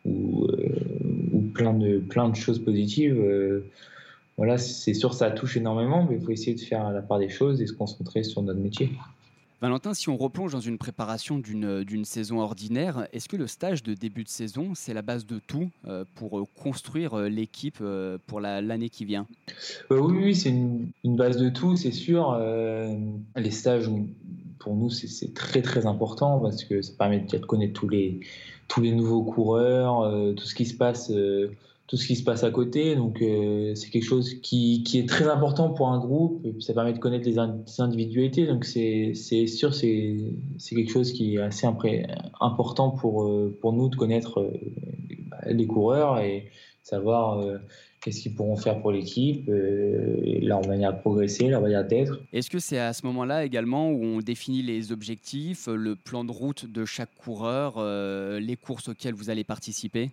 ou, 0.06 0.46
euh, 0.46 1.52
plein, 1.54 1.74
de, 1.74 2.00
plein 2.00 2.30
de 2.30 2.36
choses 2.36 2.60
positives. 2.60 3.20
Euh, 3.20 3.66
voilà, 4.38 4.58
c'est 4.58 4.94
sûr 4.94 5.14
ça 5.14 5.32
touche 5.32 5.58
énormément, 5.58 6.06
mais 6.08 6.16
il 6.16 6.22
faut 6.22 6.32
essayer 6.32 6.56
de 6.56 6.62
faire 6.62 6.92
la 6.92 7.02
part 7.02 7.20
des 7.20 7.30
choses 7.30 7.62
et 7.62 7.68
se 7.68 7.74
concentrer 7.74 8.24
sur 8.24 8.42
notre 8.42 8.60
métier. 8.60 8.90
Valentin, 9.60 9.96
si 9.96 10.08
on 10.10 10.18
replonge 10.18 10.52
dans 10.52 10.60
une 10.60 10.78
préparation 10.78 11.40
d'une 11.40 12.06
saison 12.06 12.40
ordinaire, 12.40 13.08
est-ce 13.12 13.28
que 13.28 13.38
le 13.38 13.48
stage 13.48 13.82
de 13.82 13.96
début 13.96 14.24
de 14.24 14.30
saison, 14.30 14.74
c'est 14.76 14.94
la 14.94 15.02
base 15.02 15.26
de 15.26 15.40
tout 15.40 15.72
euh, 15.88 16.06
pour 16.14 16.38
euh, 16.38 16.44
construire 16.62 17.16
euh, 17.16 17.28
l'équipe 17.28 17.82
pour 18.28 18.40
l'année 18.40 18.90
qui 18.90 19.06
vient? 19.06 19.26
Oui, 19.90 19.98
oui 20.00 20.36
c'est 20.36 20.50
une, 20.50 20.92
base 21.04 21.38
de 21.38 21.50
tout, 21.50 21.76
c'est 21.76 21.92
sûr. 21.92 22.38
les 23.36 23.52
stages, 23.52 23.90
pour 24.60 24.76
nous, 24.76 24.92
c'est 24.92 25.34
très 25.34 25.64
très 25.64 25.88
important 25.88 26.40
parce 26.40 26.64
que 26.64 26.84
ça 26.84 26.94
permet 26.96 27.22
de 27.22 27.38
connaître 27.40 27.74
tous 28.68 28.82
les 28.82 28.92
nouveaux 28.92 29.24
coureurs, 29.24 30.36
tout 30.36 30.46
ce 30.46 30.54
qui 30.54 30.68
se 30.68 30.76
passe 30.76 31.12
tout 31.88 31.96
ce 31.96 32.06
qui 32.06 32.18
se 32.18 32.24
passe 32.24 32.44
à 32.44 32.52
côté. 32.52 32.96
Donc, 32.96 33.22
euh, 33.22 33.74
c'est 33.76 33.90
quelque 33.90 34.06
chose 34.06 34.34
qui, 34.42 34.84
qui, 34.84 35.00
est 35.00 35.08
très 35.08 35.28
important 35.28 35.70
pour 35.70 35.88
un 35.88 36.00
groupe. 36.00 36.46
Ça 36.60 36.74
permet 36.74 36.94
de 36.94 37.00
connaître 37.00 37.28
les, 37.28 37.40
individualités. 37.80 38.46
Donc, 38.46 38.66
c'est 38.66 39.14
sûr, 39.14 39.74
c'est 39.74 40.36
quelque 40.70 40.92
chose 40.92 41.14
qui 41.14 41.36
est 41.36 41.42
assez 41.42 41.66
important 41.66 42.90
pour, 42.92 43.24
euh, 43.24 43.58
pour 43.62 43.72
nous 43.72 43.88
de 43.88 43.96
connaître 43.96 44.40
euh, 44.42 44.52
les 45.48 45.66
coureurs 45.66 46.20
et 46.20 46.52
savoir 46.84 47.44
qu'est-ce 48.02 48.22
qu'ils 48.22 48.34
pourront 48.34 48.56
faire 48.56 48.82
pour 48.82 48.92
l'équipe, 48.92 49.50
leur 49.50 50.66
manière 50.66 50.94
de 50.94 51.00
progresser, 51.00 51.50
leur 51.50 51.62
manière 51.62 51.86
d'être. 51.86 52.22
Est-ce 52.32 52.50
que 52.50 52.60
c'est 52.60 52.80
à 52.80 52.94
ce 52.94 53.06
moment-là 53.08 53.44
également 53.44 53.92
où 53.92 54.04
on 54.04 54.20
définit 54.20 54.62
les 54.62 54.94
objectifs, 54.94 55.68
le 55.68 55.98
plan 55.98 56.24
de 56.24 56.32
route 56.32 56.66
de 56.66 56.86
chaque 56.86 57.14
coureur, 57.16 57.84
les 58.40 58.56
courses 58.56 58.88
auxquelles 58.88 59.16
vous 59.16 59.30
allez 59.30 59.44
participer? 59.44 60.12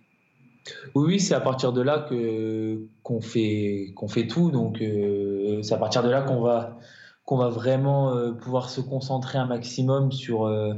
Oui, 0.95 1.19
c'est 1.19 1.35
à 1.35 1.39
partir 1.39 1.73
de 1.73 1.81
là 1.81 1.99
que 2.09 2.87
qu'on 3.03 3.21
fait 3.21 3.93
qu'on 3.95 4.07
fait 4.07 4.27
tout. 4.27 4.51
Donc 4.51 4.81
euh, 4.81 5.61
c'est 5.61 5.73
à 5.73 5.77
partir 5.77 6.03
de 6.03 6.09
là 6.09 6.21
qu'on 6.21 6.41
va 6.41 6.77
qu'on 7.25 7.37
va 7.37 7.49
vraiment 7.49 8.15
euh, 8.15 8.31
pouvoir 8.31 8.69
se 8.69 8.81
concentrer 8.81 9.37
un 9.37 9.45
maximum 9.45 10.11
sur 10.11 10.45
euh, 10.45 10.73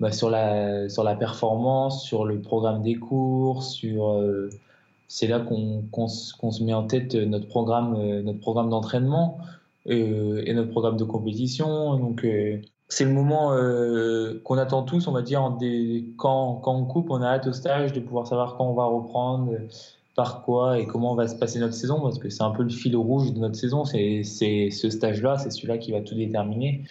bah, 0.00 0.12
sur 0.12 0.30
la 0.30 0.88
sur 0.88 1.04
la 1.04 1.16
performance, 1.16 2.04
sur 2.04 2.24
le 2.24 2.40
programme 2.40 2.82
des 2.82 2.96
cours, 2.96 3.62
sur 3.62 4.22
c'est 5.08 5.26
là 5.26 5.40
qu'on 5.40 6.08
se 6.08 6.62
met 6.64 6.74
en 6.74 6.86
tête 6.86 7.14
notre 7.14 7.48
programme 7.48 8.20
notre 8.22 8.40
programme 8.40 8.70
d'entraînement 8.70 9.38
et 9.86 10.52
notre 10.54 10.70
programme 10.70 10.96
de 10.96 11.04
compétition. 11.04 11.96
Donc 11.98 12.26
c'est 12.88 13.04
le 13.04 13.12
moment 13.12 13.52
euh, 13.52 14.40
qu'on 14.44 14.56
attend 14.56 14.82
tous, 14.82 15.06
on 15.08 15.12
va 15.12 15.22
dire, 15.22 15.40
quand, 16.16 16.62
on 16.64 16.84
coupe, 16.84 17.10
on 17.10 17.20
a 17.20 17.26
hâte 17.26 17.46
au 17.46 17.52
stage 17.52 17.92
de 17.92 18.00
pouvoir 18.00 18.26
savoir 18.26 18.56
quand 18.56 18.66
on 18.66 18.74
va 18.74 18.84
reprendre, 18.84 19.52
par 20.18 20.42
quoi 20.42 20.80
et 20.80 20.86
comment 20.86 21.14
va 21.14 21.28
se 21.28 21.36
passer 21.36 21.60
notre 21.60 21.74
saison, 21.74 22.00
parce 22.00 22.18
que 22.18 22.28
c'est 22.28 22.42
un 22.42 22.50
peu 22.50 22.64
le 22.64 22.70
fil 22.70 22.96
rouge 22.96 23.32
de 23.32 23.38
notre 23.38 23.54
saison, 23.54 23.84
c'est 23.84 24.24
ce 24.24 24.90
stage-là, 24.90 25.38
c'est 25.38 25.50
celui-là 25.50 25.78
qui 25.78 25.92
va 25.92 26.00
tout 26.00 26.16
déterminer. 26.16 26.82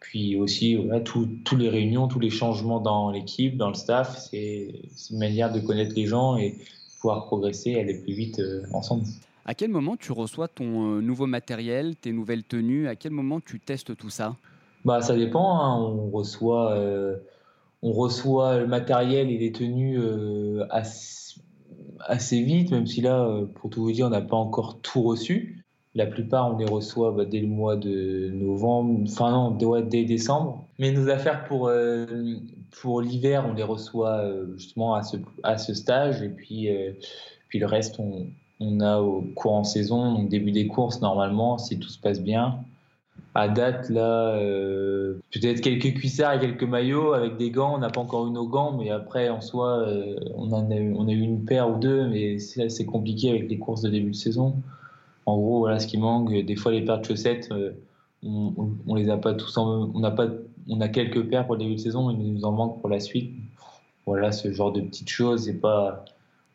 Puis 0.00 0.36
aussi, 0.36 0.76
voilà, 0.76 1.00
tous 1.00 1.56
les 1.58 1.68
réunions, 1.68 2.08
tous 2.08 2.20
les 2.20 2.30
changements 2.30 2.80
dans 2.80 3.10
l'équipe, 3.10 3.58
dans 3.58 3.68
le 3.68 3.74
staff, 3.74 4.16
c'est 4.30 4.72
une 5.10 5.18
manière 5.18 5.52
de 5.52 5.60
connaître 5.60 5.94
les 5.94 6.06
gens 6.06 6.38
et 6.38 6.56
pouvoir 7.00 7.26
progresser, 7.26 7.78
aller 7.78 7.94
plus 7.94 8.14
vite 8.14 8.40
euh, 8.40 8.62
ensemble. 8.72 9.04
À 9.44 9.54
quel 9.54 9.70
moment 9.70 9.96
tu 9.96 10.12
reçois 10.12 10.48
ton 10.48 10.96
euh, 10.96 11.00
nouveau 11.00 11.26
matériel, 11.26 11.96
tes 11.96 12.12
nouvelles 12.12 12.44
tenues? 12.44 12.88
À 12.88 12.96
quel 12.96 13.12
moment 13.12 13.40
tu 13.40 13.60
testes 13.60 13.96
tout 13.96 14.10
ça? 14.10 14.36
Bah, 14.84 15.00
ça 15.00 15.16
dépend. 15.16 15.60
Hein. 15.60 15.78
On, 15.78 16.10
reçoit, 16.10 16.72
euh, 16.72 17.16
on 17.82 17.92
reçoit 17.92 18.58
le 18.58 18.66
matériel 18.66 19.30
et 19.30 19.38
les 19.38 19.52
tenues 19.52 19.98
euh, 19.98 20.64
assez, 20.70 22.42
vite, 22.42 22.70
même 22.70 22.86
si 22.86 23.00
là, 23.00 23.24
euh, 23.24 23.46
pour 23.46 23.70
tout 23.70 23.82
vous 23.82 23.92
dire, 23.92 24.06
on 24.06 24.10
n'a 24.10 24.20
pas 24.20 24.36
encore 24.36 24.80
tout 24.80 25.02
reçu. 25.02 25.64
La 25.94 26.06
plupart, 26.06 26.54
on 26.54 26.56
les 26.56 26.66
reçoit 26.66 27.10
bah, 27.10 27.24
dès 27.24 27.40
le 27.40 27.48
mois 27.48 27.76
de 27.76 28.30
novembre, 28.32 29.00
enfin 29.08 29.32
non, 29.32 29.50
dès, 29.80 30.04
décembre. 30.04 30.64
Mais 30.78 30.92
nos 30.92 31.08
affaires 31.08 31.44
pour, 31.44 31.70
pour 32.80 33.00
l'hiver, 33.02 33.44
on 33.48 33.54
les 33.54 33.64
reçoit 33.64 34.24
justement 34.56 34.94
à 34.94 35.02
ce, 35.02 35.16
à 35.42 35.58
ce 35.58 35.74
stage. 35.74 36.22
Et 36.22 36.28
puis, 36.28 36.68
puis 37.48 37.58
le 37.58 37.66
reste, 37.66 37.98
on, 37.98 38.28
on 38.60 38.78
a 38.78 39.00
au 39.00 39.22
courant 39.34 39.64
saison, 39.64 40.14
donc 40.14 40.28
début 40.28 40.52
des 40.52 40.68
courses, 40.68 41.00
normalement, 41.00 41.58
si 41.58 41.80
tout 41.80 41.88
se 41.88 41.98
passe 41.98 42.20
bien 42.20 42.60
à 43.34 43.48
date, 43.48 43.88
là, 43.90 44.34
euh, 44.34 45.20
peut-être 45.32 45.60
quelques 45.60 45.94
cuissards 45.94 46.34
et 46.34 46.40
quelques 46.40 46.64
maillots 46.64 47.12
avec 47.12 47.36
des 47.36 47.50
gants. 47.50 47.74
On 47.74 47.78
n'a 47.78 47.90
pas 47.90 48.00
encore 48.00 48.26
eu 48.26 48.30
nos 48.30 48.46
gants, 48.46 48.76
mais 48.76 48.90
après, 48.90 49.28
en 49.28 49.40
soi, 49.40 49.78
euh, 49.78 50.16
on, 50.34 50.52
en 50.52 50.70
a, 50.70 50.74
on 50.74 51.08
eu 51.08 51.20
une 51.20 51.44
paire 51.44 51.70
ou 51.70 51.78
deux, 51.78 52.08
mais 52.08 52.38
c'est 52.38 52.86
compliqué 52.86 53.30
avec 53.30 53.48
les 53.48 53.58
courses 53.58 53.82
de 53.82 53.90
début 53.90 54.10
de 54.10 54.16
saison. 54.16 54.56
En 55.26 55.36
gros, 55.36 55.60
voilà 55.60 55.78
ce 55.78 55.86
qui 55.86 55.98
manque. 55.98 56.32
Des 56.32 56.56
fois, 56.56 56.72
les 56.72 56.84
paires 56.84 57.00
de 57.00 57.04
chaussettes, 57.04 57.48
euh, 57.52 57.70
on, 58.24 58.52
on, 58.86 58.94
les 58.96 59.08
a 59.10 59.16
pas 59.16 59.34
tous 59.34 59.56
on 59.58 60.02
a 60.02 60.10
pas, 60.10 60.26
on 60.68 60.80
a 60.80 60.88
quelques 60.88 61.22
paires 61.28 61.46
pour 61.46 61.54
le 61.54 61.60
début 61.60 61.76
de 61.76 61.80
saison, 61.80 62.08
mais 62.08 62.14
il 62.14 62.34
nous 62.34 62.44
en 62.44 62.52
manque 62.52 62.80
pour 62.80 62.90
la 62.90 63.00
suite. 63.00 63.32
Voilà, 64.06 64.32
ce 64.32 64.50
genre 64.52 64.72
de 64.72 64.80
petites 64.80 65.08
choses, 65.08 65.44
c'est 65.44 65.60
pas 65.60 66.04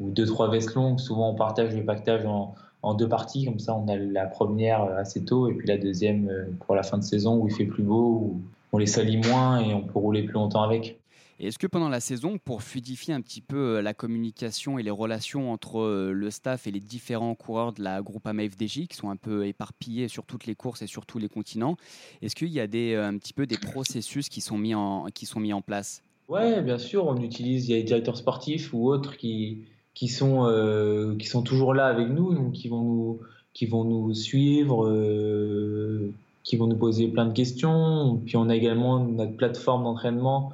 ou 0.01 0.09
deux 0.09 0.25
trois 0.25 0.49
vestes 0.49 0.73
longues. 0.75 0.99
Souvent, 0.99 1.29
on 1.29 1.35
partage 1.35 1.73
le 1.73 1.85
pactage 1.85 2.25
en 2.25 2.53
en 2.85 2.93
deux 2.93 3.09
parties. 3.09 3.45
Comme 3.45 3.59
ça, 3.59 3.75
on 3.75 3.87
a 3.87 3.97
la 3.97 4.25
première 4.25 4.83
assez 4.83 5.25
tôt 5.25 5.49
et 5.49 5.53
puis 5.53 5.67
la 5.67 5.77
deuxième 5.77 6.29
euh, 6.29 6.45
pour 6.65 6.75
la 6.75 6.83
fin 6.83 6.97
de 6.97 7.03
saison 7.03 7.37
où 7.41 7.47
il 7.47 7.53
fait 7.53 7.65
plus 7.65 7.83
beau, 7.83 8.05
où 8.05 8.41
on 8.71 8.77
les 8.77 8.85
salit 8.85 9.17
moins 9.17 9.59
et 9.59 9.73
on 9.73 9.81
peut 9.81 9.99
rouler 9.99 10.23
plus 10.23 10.33
longtemps 10.33 10.61
avec. 10.61 10.99
Et 11.37 11.47
est-ce 11.47 11.59
que 11.59 11.67
pendant 11.67 11.89
la 11.89 11.99
saison, 11.99 12.37
pour 12.37 12.63
fluidifier 12.63 13.13
un 13.13 13.19
petit 13.19 13.41
peu 13.41 13.57
euh, 13.57 13.81
la 13.81 13.93
communication 13.93 14.79
et 14.79 14.83
les 14.83 14.91
relations 14.91 15.51
entre 15.51 15.79
euh, 15.81 16.13
le 16.13 16.31
staff 16.31 16.65
et 16.65 16.71
les 16.71 16.79
différents 16.79 17.35
coureurs 17.35 17.73
de 17.73 17.83
la 17.83 18.01
groupe 18.01 18.25
FDJ 18.25 18.87
qui 18.87 18.95
sont 18.95 19.09
un 19.09 19.17
peu 19.17 19.45
éparpillés 19.45 20.07
sur 20.07 20.25
toutes 20.25 20.45
les 20.45 20.55
courses 20.55 20.81
et 20.81 20.87
sur 20.87 21.05
tous 21.05 21.17
les 21.17 21.27
continents, 21.27 21.75
est-ce 22.21 22.35
qu'il 22.35 22.49
y 22.49 22.61
a 22.61 22.67
des, 22.67 22.95
un 22.95 23.17
petit 23.17 23.33
peu 23.33 23.47
des 23.47 23.57
processus 23.57 24.29
qui 24.29 24.39
sont 24.39 24.57
mis 24.57 24.75
en, 24.75 25.07
qui 25.13 25.25
sont 25.25 25.41
mis 25.41 25.51
en 25.51 25.61
place? 25.61 26.03
Ouais, 26.29 26.61
bien 26.61 26.77
sûr, 26.77 27.05
on 27.05 27.17
utilise, 27.17 27.67
il 27.67 27.71
y 27.71 27.75
a 27.75 27.77
des 27.77 27.83
directeurs 27.83 28.17
sportifs 28.17 28.73
ou 28.73 28.87
autres 28.87 29.17
qui, 29.17 29.65
qui 29.95 30.09
sont, 30.09 30.45
euh, 30.45 31.15
qui 31.15 31.25
sont 31.25 31.41
toujours 31.41 31.73
là 31.73 31.87
avec 31.87 32.09
nous, 32.09 32.35
donc 32.35 32.51
qui 32.51 32.67
vont 32.67 32.81
nous, 32.81 33.19
qui 33.53 33.65
vont 33.65 33.85
nous 33.85 34.13
suivre, 34.13 34.85
euh, 34.87 36.11
qui 36.43 36.57
vont 36.57 36.67
nous 36.67 36.75
poser 36.75 37.07
plein 37.07 37.25
de 37.25 37.33
questions. 37.33 38.21
Puis 38.25 38.37
on 38.37 38.49
a 38.49 38.55
également 38.55 38.99
notre 38.99 39.35
plateforme 39.35 39.85
d'entraînement 39.85 40.51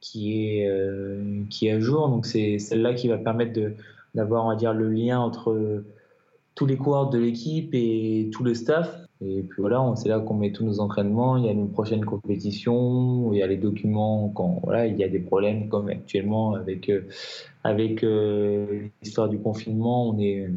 qui 0.00 0.58
est, 0.58 0.68
euh, 0.68 1.42
qui 1.48 1.66
est 1.66 1.72
à 1.72 1.80
jour, 1.80 2.08
donc 2.08 2.26
c'est 2.26 2.58
celle-là 2.58 2.92
qui 2.94 3.08
va 3.08 3.18
permettre 3.18 3.58
d'avoir, 4.14 4.44
on 4.44 4.48
va 4.50 4.56
dire, 4.56 4.74
le 4.74 4.90
lien 4.90 5.18
entre 5.20 5.82
tous 6.54 6.66
les 6.66 6.76
coureurs 6.76 7.08
de 7.08 7.18
l'équipe 7.18 7.70
et 7.72 8.28
tout 8.32 8.44
le 8.44 8.54
staff. 8.54 9.01
Et 9.24 9.42
puis 9.42 9.60
voilà, 9.60 9.92
c'est 9.96 10.08
là 10.08 10.20
qu'on 10.20 10.34
met 10.34 10.52
tous 10.52 10.64
nos 10.64 10.80
entraînements. 10.80 11.36
Il 11.36 11.44
y 11.44 11.48
a 11.48 11.52
une 11.52 11.70
prochaine 11.70 12.04
compétition, 12.04 13.32
il 13.32 13.38
y 13.38 13.42
a 13.42 13.46
les 13.46 13.56
documents 13.56 14.30
quand 14.34 14.60
voilà, 14.64 14.86
il 14.86 14.96
y 14.98 15.04
a 15.04 15.08
des 15.08 15.20
problèmes 15.20 15.68
comme 15.68 15.88
actuellement 15.88 16.54
avec 16.54 16.90
avec 17.64 18.02
l'histoire 19.02 19.28
du 19.28 19.38
confinement. 19.38 20.08
On 20.08 20.18
est 20.18 20.48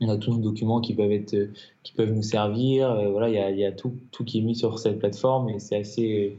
on 0.00 0.08
a 0.08 0.16
tous 0.16 0.32
nos 0.32 0.42
documents 0.42 0.80
qui 0.80 0.94
peuvent 0.94 1.12
être 1.12 1.36
qui 1.82 1.92
peuvent 1.92 2.12
nous 2.12 2.22
servir. 2.22 3.10
voilà, 3.10 3.28
il 3.28 3.34
y 3.34 3.38
a, 3.38 3.50
il 3.50 3.58
y 3.58 3.64
a 3.64 3.72
tout, 3.72 3.94
tout 4.10 4.24
qui 4.24 4.38
est 4.38 4.42
mis 4.42 4.54
sur 4.56 4.78
cette 4.78 4.98
plateforme 4.98 5.48
et 5.50 5.58
c'est 5.58 5.76
assez 5.76 6.38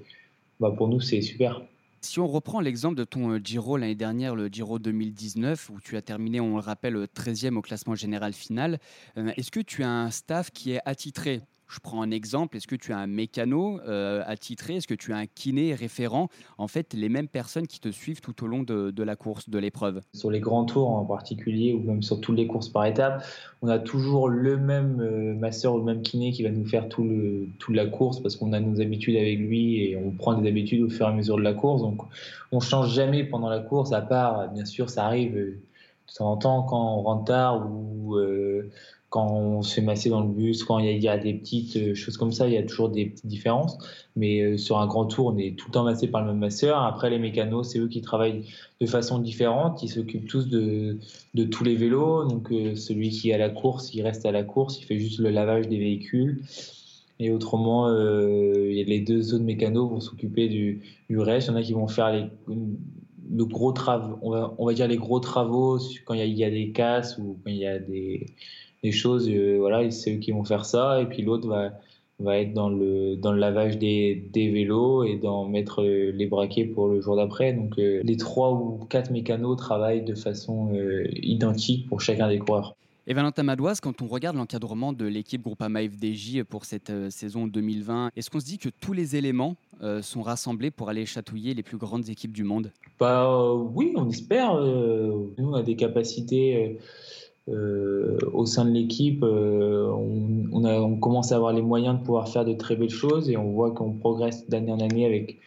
bah 0.60 0.74
pour 0.76 0.88
nous 0.88 1.02
c'est 1.02 1.22
super. 1.22 1.62
Si 2.02 2.20
on 2.20 2.28
reprend 2.28 2.60
l'exemple 2.60 2.96
de 2.96 3.04
ton 3.04 3.32
euh, 3.32 3.40
Giro 3.44 3.76
l'année 3.76 3.96
dernière, 3.96 4.36
le 4.36 4.48
Giro 4.48 4.78
2019, 4.78 5.70
où 5.72 5.80
tu 5.82 5.98
as 5.98 6.02
terminé, 6.02 6.40
on 6.40 6.56
le 6.56 6.62
rappelle, 6.62 6.96
13e 6.96 7.56
au 7.56 7.62
classement 7.62 7.96
général 7.96 8.34
final, 8.34 8.80
euh, 9.18 9.32
est-ce 9.36 9.52
que 9.52 9.60
tu 9.60 9.84
as 9.84 9.90
un 9.90 10.12
staff 10.12 10.52
qui 10.52 10.74
est 10.74 10.82
attitré? 10.86 11.42
Je 11.68 11.80
prends 11.80 12.02
un 12.02 12.12
exemple, 12.12 12.58
est-ce 12.58 12.68
que 12.68 12.76
tu 12.76 12.94
as 12.94 12.98
un 12.98 13.08
mécano 13.08 13.80
euh, 13.82 14.24
attitré? 14.26 14.76
Est-ce 14.76 14.88
que 14.88 14.94
tu 14.94 15.14
as 15.14 15.18
un 15.18 15.26
kiné 15.26 15.74
référent? 15.74 16.30
En 16.58 16.68
fait, 16.68 16.94
les 16.94 17.10
mêmes 17.10 17.28
personnes 17.28 17.68
qui 17.68 17.80
te 17.80 17.90
suivent 17.90 18.22
tout 18.22 18.44
au 18.44 18.48
long 18.48 18.64
de, 18.64 19.04
la 19.04 19.16
course, 19.16 19.50
de 19.50 19.58
l'épreuve. 19.58 20.02
Sur 20.14 20.32
les 20.32 20.40
grands 20.40 20.66
tours 20.66 20.90
en 20.90 21.06
particulier, 21.06 21.74
ou 21.74 21.80
même 21.80 22.02
sur 22.02 22.22
toutes 22.22 22.38
les 22.38 22.48
courses 22.48 22.70
par 22.70 22.86
étapes, 22.86 23.24
on 23.62 23.68
a 23.68 23.80
toujours 23.80 24.30
le 24.30 24.58
même 24.58 25.02
euh, 25.02 25.34
masseur 25.34 25.76
ou 25.76 25.80
le 25.80 25.84
même 25.84 26.02
kiné 26.02 26.32
qui 26.32 26.44
va 26.44 26.50
nous 26.50 26.66
faire 26.66 26.88
tout 26.88 27.04
le, 27.04 27.48
toute 27.60 27.76
la 27.76 27.86
course 27.86 28.22
parce 28.22 28.36
qu'on 28.36 28.54
a 28.54 28.60
nos 28.60 28.80
habitudes 28.82 29.18
avec 29.18 29.40
lui 29.40 29.84
et 29.84 29.98
on 29.98 30.12
prend 30.12 30.34
des 30.34 30.48
habitudes 30.48 30.84
au 30.84 30.90
fur 30.90 31.08
et 31.08 31.10
à 31.10 31.14
mesure 31.14 31.38
de 31.38 31.44
la 31.44 31.54
course. 31.54 31.82
Donc, 31.82 32.02
on 32.52 32.60
change 32.60 32.94
jamais 32.94 33.24
pendant 33.24 33.50
la 33.50 33.60
course, 33.60 33.92
à 33.92 34.02
part, 34.02 34.50
bien 34.52 34.66
sûr, 34.66 34.90
ça 34.90 35.06
arrive 35.06 35.36
euh, 35.36 35.60
de 36.08 36.14
temps 36.14 36.32
en 36.32 36.38
temps 36.38 36.64
quand 36.64 36.98
on 36.98 37.02
rentre 37.02 37.26
tard 37.26 37.70
ou 37.70 38.16
quand 39.10 39.32
on 39.32 39.62
se 39.62 39.76
fait 39.76 39.82
masser 39.82 40.10
dans 40.10 40.22
le 40.22 40.28
bus, 40.28 40.64
quand 40.66 40.80
il 40.80 41.02
y, 41.02 41.08
a, 41.08 41.18
des 41.18 41.34
petites 41.34 41.78
euh, 41.78 41.96
choses 41.96 42.18
comme 42.18 42.34
ça, 42.34 42.48
il 42.48 42.54
y 42.54 42.58
a 42.58 42.64
toujours 42.64 42.90
des 42.90 43.06
petites 43.06 43.26
différences. 43.26 43.78
Mais 44.18 44.42
euh, 44.42 44.58
sur 44.58 44.80
un 44.80 44.88
grand 44.88 45.06
tour, 45.06 45.28
on 45.28 45.38
est 45.38 45.58
tout 45.58 45.68
le 45.70 45.74
temps 45.74 45.86
massé 45.86 46.08
par 46.08 46.22
le 46.22 46.28
même 46.28 46.40
masseur. 46.40 46.82
Après, 46.82 47.10
les 47.10 47.20
mécanos, 47.20 47.70
c'est 47.72 47.80
eux 47.80 47.88
qui 47.88 48.02
travaillent 48.02 48.44
de 48.82 48.86
façon 48.86 49.20
différente. 49.20 49.82
Ils 49.82 49.90
s'occupent 49.90 50.28
tous 50.28 50.50
de, 50.50 51.00
tous 51.50 51.64
les 51.64 51.76
vélos. 51.76 52.26
Donc, 52.26 52.52
euh, 52.52 52.76
celui 52.76 53.10
qui 53.10 53.30
est 53.30 53.34
à 53.34 53.38
la 53.38 53.50
course, 53.50 53.94
il 53.94 54.02
reste 54.02 54.26
à 54.26 54.32
la 54.32 54.44
course, 54.44 54.80
il 54.80 54.84
fait 54.84 55.00
juste 55.00 55.20
le 55.20 55.30
lavage 55.30 55.70
des 55.70 55.78
véhicules. 55.78 56.44
Et 57.20 57.32
autrement, 57.32 57.90
les 57.90 59.00
deux 59.00 59.34
autres 59.34 59.44
mécanos 59.44 59.90
vont 59.90 60.00
s'occuper 60.00 60.50
du, 60.50 60.84
reste. 61.10 61.48
Il 61.48 61.52
y 61.52 61.54
en 61.56 61.58
a 61.58 61.64
qui 61.64 61.74
vont 61.74 61.88
faire 61.88 62.12
les, 62.12 62.26
le 63.30 63.46
gros 63.46 63.72
travaux, 63.72 64.18
on 64.22 64.66
va, 64.66 64.74
dire 64.74 64.88
les 64.88 64.98
gros 64.98 65.20
travaux 65.20 65.80
quand 66.06 66.14
il 66.14 66.38
y 66.38 66.44
a, 66.44 66.50
des 66.50 66.72
casses 66.72 67.18
ou 67.18 67.38
quand 67.44 67.52
il 67.52 67.58
y 67.58 67.68
a 67.68 67.80
des 67.80 68.26
choses. 68.92 69.30
Euh, 69.30 69.58
voilà, 69.60 69.90
c'est 69.92 70.16
eux 70.16 70.20
qui 70.20 70.32
vont 70.32 70.44
faire 70.44 70.66
ça. 70.66 71.02
Et 71.02 71.06
puis 71.06 71.22
l'autre 71.22 71.48
va, 72.20 72.40
être 72.40 72.54
dans 72.54 72.70
le, 72.70 73.16
dans 73.16 73.32
le 73.32 73.40
lavage 73.40 73.78
des, 73.78 74.16
des 74.16 74.50
vélos 74.50 75.04
et 75.04 75.18
dans 75.18 75.46
mettre 75.46 75.84
euh, 75.84 76.12
les 76.12 76.26
braquets 76.26 76.66
pour 76.66 76.88
le 76.88 77.02
jour 77.02 77.16
d'après. 77.16 77.54
Donc 77.54 77.78
euh, 77.80 78.02
les 78.04 78.18
trois 78.18 78.52
ou 78.54 78.80
quatre 78.90 79.12
mécanos 79.12 79.58
travaillent 79.58 80.04
de 80.04 80.16
façon 80.16 80.72
identique 81.14 81.88
pour 81.88 82.02
chacun 82.02 82.28
des 82.28 82.40
coureurs. 82.40 82.76
Et 83.10 83.14
Valentin 83.14 83.44
Madoise, 83.44 83.80
quand 83.80 84.02
on 84.02 84.08
regarde 84.08 84.36
l'encadrement 84.36 84.92
de 84.92 85.06
l'équipe 85.06 85.42
Groupama 85.42 85.82
FDJ 85.82 86.44
pour 86.44 86.66
cette 86.66 86.92
saison 87.10 87.48
2020, 87.48 88.12
est-ce 88.16 88.30
qu'on 88.30 88.42
se 88.42 88.46
dit 88.46 88.58
que 88.58 88.68
tous 88.68 88.92
les 88.92 89.16
éléments 89.16 89.56
sont 90.02 90.22
rassemblés 90.22 90.72
pour 90.72 90.90
aller 90.90 91.06
chatouiller 91.06 91.54
les 91.54 91.64
plus 91.64 91.78
grandes 91.78 92.10
équipes 92.10 92.34
du 92.34 92.44
monde? 92.44 92.72
Bah, 93.00 93.54
Oui, 93.54 93.94
on 93.96 94.10
espère. 94.10 94.60
nous, 94.62 95.34
on 95.38 95.54
a 95.54 95.64
des 95.64 95.78
capacités 95.78 96.78
euh, 97.50 98.18
au 98.34 98.46
sein 98.46 98.66
de 98.66 98.72
l'équipe, 98.72 99.24
euh, 99.24 99.90
on, 99.90 100.98
commence 100.98 101.32
à 101.32 101.38
avoir 101.38 101.54
les 101.54 101.62
moyens 101.62 101.98
de 101.98 102.04
pouvoir 102.04 102.28
faire 102.28 102.44
de 102.44 102.54
très 102.54 102.76
belles 102.76 102.90
choses 102.90 103.30
et 103.30 103.38
on 103.38 103.52
voit 103.52 103.72
qu'on 103.72 103.94
progresse 103.94 104.50
d'année 104.50 104.72
en 104.72 104.80
année 104.80 105.06
avec 105.06 105.38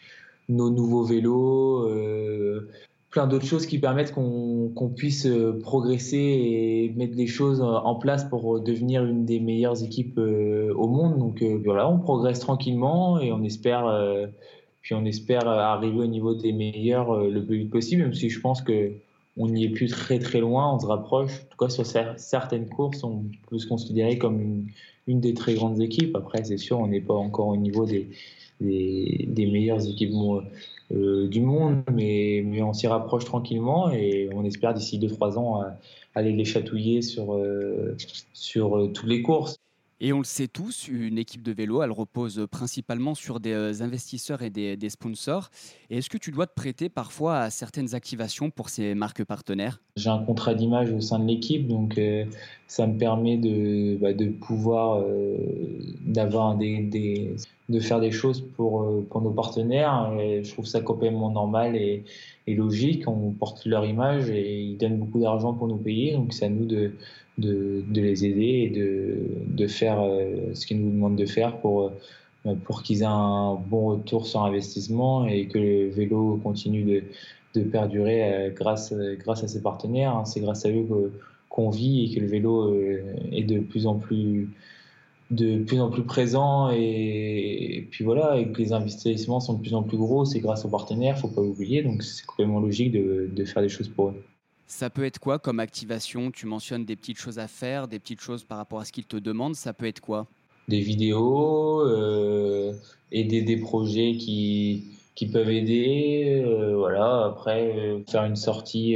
nos 0.49 0.71
nouveaux 0.71 1.03
vélos, 1.03 1.87
euh, 1.87 2.67
plein 3.11 3.27
d'autres 3.27 3.45
choses 3.45 3.65
qui 3.65 3.77
permettent 3.77 4.13
qu'on 4.13 4.93
puisse 4.95 5.27
progresser 5.61 6.17
et 6.17 6.93
mettre 6.95 7.15
des 7.15 7.27
choses 7.27 7.61
en 7.61 7.95
place 7.95 8.23
pour 8.23 8.61
devenir 8.61 9.05
une 9.05 9.25
des 9.25 9.39
meilleures 9.39 9.83
équipes 9.83 10.17
au 10.17 10.87
monde. 10.87 11.19
Donc 11.19 11.43
voilà, 11.63 11.89
on 11.89 11.99
progresse 11.99 12.39
tranquillement 12.39 13.19
et 13.19 13.33
on 13.33 13.43
espère, 13.43 13.85
puis 14.81 14.95
on 14.95 15.03
espère 15.03 15.45
arriver 15.47 15.97
au 15.97 16.07
niveau 16.07 16.33
des 16.35 16.53
meilleurs 16.53 17.19
le 17.19 17.45
plus 17.45 17.59
vite 17.59 17.69
possible, 17.69 18.03
même 18.03 18.13
si 18.13 18.29
je 18.29 18.39
pense 18.39 18.61
que 18.61 18.93
on 19.37 19.47
n'y 19.47 19.63
est 19.65 19.69
plus 19.69 19.87
très 19.87 20.19
très 20.19 20.39
loin, 20.39 20.73
on 20.75 20.79
se 20.79 20.85
rapproche. 20.85 21.31
En 21.31 21.51
tout 21.51 21.57
cas, 21.65 21.69
sur 21.69 21.85
certaines 21.85 22.67
courses, 22.69 23.03
on 23.03 23.25
peut 23.49 23.59
se 23.59 23.67
considérer 23.67 24.17
comme 24.17 24.41
une, 24.41 24.67
une 25.07 25.21
des 25.21 25.33
très 25.33 25.53
grandes 25.53 25.81
équipes. 25.81 26.15
Après, 26.15 26.43
c'est 26.43 26.57
sûr, 26.57 26.79
on 26.79 26.87
n'est 26.87 27.01
pas 27.01 27.13
encore 27.13 27.47
au 27.47 27.57
niveau 27.57 27.85
des, 27.85 28.09
des, 28.59 29.25
des 29.29 29.47
meilleures 29.47 29.87
équipes 29.87 30.11
euh, 30.93 31.27
du 31.27 31.41
monde, 31.41 31.83
mais, 31.91 32.43
mais 32.45 32.61
on 32.61 32.73
s'y 32.73 32.87
rapproche 32.87 33.25
tranquillement 33.25 33.91
et 33.91 34.29
on 34.33 34.43
espère 34.43 34.73
d'ici 34.73 34.99
2-3 34.99 35.37
ans 35.37 35.63
aller 36.15 36.33
les 36.33 36.45
chatouiller 36.45 37.01
sur, 37.01 37.33
euh, 37.33 37.95
sur 38.33 38.77
euh, 38.77 38.87
toutes 38.87 39.09
les 39.09 39.21
courses. 39.21 39.60
Et 40.03 40.13
on 40.13 40.17
le 40.17 40.23
sait 40.23 40.47
tous, 40.47 40.87
une 40.87 41.19
équipe 41.19 41.43
de 41.43 41.51
vélo, 41.51 41.83
elle 41.83 41.91
repose 41.91 42.47
principalement 42.49 43.13
sur 43.13 43.39
des 43.39 43.51
euh, 43.51 43.83
investisseurs 43.83 44.41
et 44.41 44.49
des, 44.49 44.89
sponsors. 44.89 45.51
Est-ce 45.91 46.09
que 46.09 46.17
tu 46.17 46.31
dois 46.31 46.47
te 46.47 46.55
prêter 46.55 46.89
parfois 46.89 47.37
à 47.37 47.49
certaines 47.51 47.93
activations 47.93 48.49
pour 48.49 48.69
ces 48.69 48.95
marques 48.95 49.23
partenaires? 49.23 49.79
J'ai 49.97 50.09
un 50.09 50.17
contrat 50.17 50.55
d'image 50.55 50.91
au 50.91 51.01
sein 51.01 51.19
de 51.19 51.27
l'équipe, 51.27 51.67
donc 51.67 51.99
euh, 51.99 52.25
ça 52.65 52.87
me 52.87 52.97
permet 52.97 53.37
de, 53.37 53.95
bah, 53.97 54.09
pouvoir 54.39 55.03
euh, 55.05 55.37
d'avoir 56.03 56.55
des, 56.55 57.35
de 57.69 57.79
faire 57.79 57.99
des 57.99 58.11
choses 58.11 58.41
pour, 58.41 59.03
pour 59.07 59.21
nos 59.21 59.29
partenaires. 59.29 60.11
Je 60.17 60.51
trouve 60.51 60.65
ça 60.65 60.81
complètement 60.81 61.29
normal 61.29 61.75
et, 61.75 62.05
et 62.47 62.55
logique. 62.55 63.07
On 63.07 63.33
porte 63.33 63.67
leur 63.67 63.85
image 63.85 64.31
et 64.31 64.61
ils 64.61 64.77
donnent 64.77 64.97
beaucoup 64.97 65.19
d'argent 65.19 65.53
pour 65.53 65.67
nous 65.67 65.77
payer, 65.77 66.13
donc 66.13 66.33
c'est 66.33 66.45
à 66.45 66.49
nous 66.49 66.65
de 66.65 66.93
de, 67.41 67.83
les 67.93 68.25
aider 68.25 68.41
et 68.65 68.69
de, 68.69 69.17
de 69.47 69.67
faire 69.67 70.01
euh, 70.01 70.53
ce 70.53 70.65
qu'ils 70.65 70.81
nous 70.81 70.91
demandent 70.91 71.15
de 71.15 71.25
faire 71.25 71.57
pour, 71.57 71.91
euh, 72.45 72.55
pour 72.65 72.83
qu'ils 72.83 73.01
aient 73.01 73.05
un 73.05 73.55
bon 73.55 73.97
retour 73.97 74.25
sur 74.27 74.43
investissement 74.43 75.27
et 75.27 75.47
que 75.47 75.57
le 75.57 75.89
vélo 75.89 76.39
continue 76.43 76.83
de, 76.83 77.03
de 77.55 77.63
perdurer 77.63 78.23
euh, 78.23 78.49
grâce, 78.51 78.93
grâce 79.19 79.43
à 79.43 79.47
ses 79.47 79.61
partenaires. 79.61 80.15
Hein. 80.15 80.25
C'est 80.25 80.39
grâce 80.39 80.65
à 80.65 80.69
eux 80.69 81.11
qu'on 81.49 81.69
vit 81.69 82.05
et 82.05 82.15
que 82.15 82.21
le 82.21 82.27
vélo 82.27 82.73
est 83.31 83.43
de 83.43 83.59
plus 83.59 83.87
en 83.87 83.95
plus 83.95 84.49
de 85.31 85.63
plus 85.63 85.79
en 85.79 85.89
plus 85.89 86.03
présent 86.03 86.69
et, 86.71 87.87
puis 87.89 88.03
voilà 88.03 88.37
et 88.37 88.47
que 88.51 88.57
les 88.57 88.73
investissements 88.73 89.39
sont 89.39 89.53
de 89.53 89.61
plus 89.61 89.73
en 89.73 89.81
plus 89.81 89.97
gros 89.97 90.25
c'est 90.25 90.41
grâce 90.41 90.65
aux 90.65 90.67
partenaires 90.67 91.17
faut 91.17 91.29
pas 91.29 91.41
oublier 91.41 91.83
donc 91.83 92.03
c'est 92.03 92.25
complètement 92.25 92.59
logique 92.59 92.91
de, 92.91 93.29
de 93.31 93.45
faire 93.45 93.61
des 93.61 93.69
choses 93.69 93.87
pour 93.87 94.09
eux 94.09 94.23
ça 94.71 94.89
peut 94.89 95.03
être 95.03 95.19
quoi 95.19 95.37
comme 95.37 95.59
activation? 95.59 96.31
Tu 96.31 96.45
mentionnes 96.45 96.85
des 96.85 96.95
petites 96.95 97.17
choses 97.17 97.39
à 97.39 97.47
faire, 97.47 97.89
des 97.89 97.99
petites 97.99 98.21
choses 98.21 98.45
par 98.45 98.57
rapport 98.57 98.79
à 98.79 98.85
ce 98.85 98.93
qu'ils 98.93 99.05
te 99.05 99.17
demandent. 99.17 99.55
Ça 99.55 99.73
peut 99.73 99.85
être 99.85 99.99
quoi? 99.99 100.27
Des 100.69 100.79
vidéos, 100.79 101.81
euh, 101.81 102.73
aider 103.11 103.41
des 103.41 103.57
projets 103.57 104.13
qui, 104.13 104.85
qui 105.13 105.27
peuvent 105.27 105.49
aider. 105.49 106.41
Euh, 106.45 106.77
voilà. 106.77 107.25
Après, 107.25 107.77
euh, 107.77 107.99
faire 108.09 108.23
une 108.23 108.37
sortie 108.37 108.95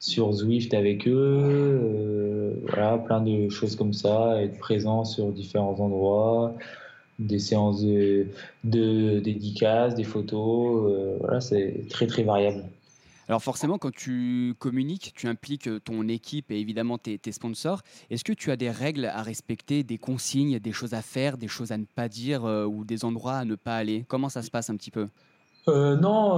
sur 0.00 0.32
Zwift 0.32 0.74
avec 0.74 1.06
eux. 1.06 2.58
voilà, 2.66 2.98
plein 2.98 3.20
de 3.20 3.48
choses 3.50 3.76
comme 3.76 3.92
ça. 3.92 4.42
Être 4.42 4.58
présent 4.58 5.04
sur 5.04 5.30
différents 5.30 5.78
endroits. 5.78 6.56
Des 7.20 7.38
séances 7.38 7.84
de, 7.84 8.26
de 8.64 9.20
dédicaces, 9.20 9.94
des 9.94 10.02
photos. 10.02 11.18
voilà, 11.20 11.40
c'est 11.40 11.86
très 11.88 12.08
très 12.08 12.24
variable. 12.24 12.64
Alors 13.28 13.42
forcément, 13.42 13.78
quand 13.78 13.92
tu 13.92 14.54
communiques, 14.58 15.12
tu 15.16 15.28
impliques 15.28 15.68
euh, 15.68 15.80
ton 15.80 16.08
équipe 16.08 16.50
et 16.50 16.60
évidemment 16.60 16.98
tes, 16.98 17.18
sponsors. 17.32 17.80
Est-ce 18.10 18.24
que 18.24 18.32
tu 18.32 18.50
as 18.50 18.56
des 18.56 18.70
règles 18.70 19.06
à 19.06 19.22
respecter, 19.22 19.82
des 19.82 19.98
consignes, 19.98 20.58
des 20.58 20.72
choses 20.72 20.92
à 20.92 21.00
faire, 21.00 21.38
des 21.38 21.48
choses 21.48 21.72
à 21.72 21.78
ne 21.78 21.84
pas 21.84 22.08
dire 22.08 22.44
euh, 22.44 22.66
ou 22.66 22.84
des 22.84 23.04
endroits 23.04 23.36
à 23.36 23.44
ne 23.44 23.54
pas 23.54 23.76
aller? 23.76 24.04
Comment 24.08 24.28
ça 24.28 24.42
se 24.42 24.50
passe 24.50 24.68
un 24.68 24.76
petit 24.76 24.90
peu? 24.90 25.08
Euh, 25.68 25.96
non, 25.96 26.36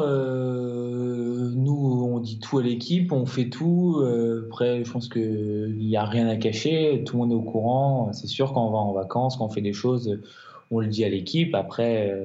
nous 1.57 2.09
on 2.13 2.21
dit 2.21 2.39
tout 2.39 2.59
à 2.59 2.63
l'équipe, 2.63 3.11
on 3.11 3.27
fait 3.27 3.49
tout. 3.49 4.01
après, 4.47 4.85
je 4.85 4.93
pense 4.93 5.09
qu'il 5.09 5.77
n'y 5.77 5.97
a 5.97 6.05
rien 6.05 6.29
à 6.29 6.37
cacher, 6.37 7.03
tout 7.05 7.17
le 7.17 7.23
monde 7.23 7.33
est 7.33 7.35
au 7.35 7.43
courant. 7.43 8.13
C'est 8.13 8.29
sûr 8.29 8.53
quand 8.53 8.65
on 8.65 8.71
va 8.71 8.79
en 8.79 8.93
vacances, 8.93 9.37
quand 9.37 9.47
on 9.47 9.51
fait 9.51 9.63
des 9.63 9.73
choses, 9.73 10.21
on 10.71 10.79
le 10.79 10.87
dit 10.87 11.05
à 11.05 11.09
l'équipe. 11.09 11.57
Après, 11.57 12.17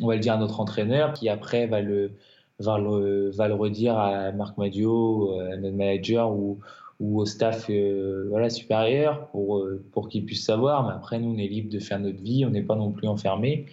on 0.00 0.06
va 0.06 0.14
le 0.14 0.20
dire 0.20 0.34
à 0.34 0.38
notre 0.38 0.60
entraîneur 0.60 1.14
qui 1.14 1.28
après 1.28 1.66
va 1.66 1.80
le, 1.80 2.12
va 2.60 2.78
le, 2.78 3.54
redire 3.54 3.98
à 3.98 4.32
Marc 4.32 4.56
Madio, 4.58 5.38
à 5.40 5.56
notre 5.56 5.76
manager 5.76 6.32
ou, 6.32 6.58
au 7.00 7.24
staff 7.24 7.66
euh, 7.70 8.26
voilà, 8.28 8.50
supérieur 8.50 9.26
pour, 9.28 9.58
euh, 9.58 9.82
pour 9.92 10.08
qu'ils 10.08 10.24
puissent 10.24 10.44
savoir. 10.44 10.86
Mais 10.86 10.92
après, 10.92 11.18
nous, 11.18 11.34
on 11.34 11.38
est 11.38 11.48
libre 11.48 11.70
de 11.70 11.78
faire 11.78 11.98
notre 11.98 12.20
vie, 12.20 12.44
on 12.44 12.50
n'est 12.50 12.62
pas 12.62 12.76
non 12.76 12.92
plus 12.92 13.08
enfermé. 13.08 13.66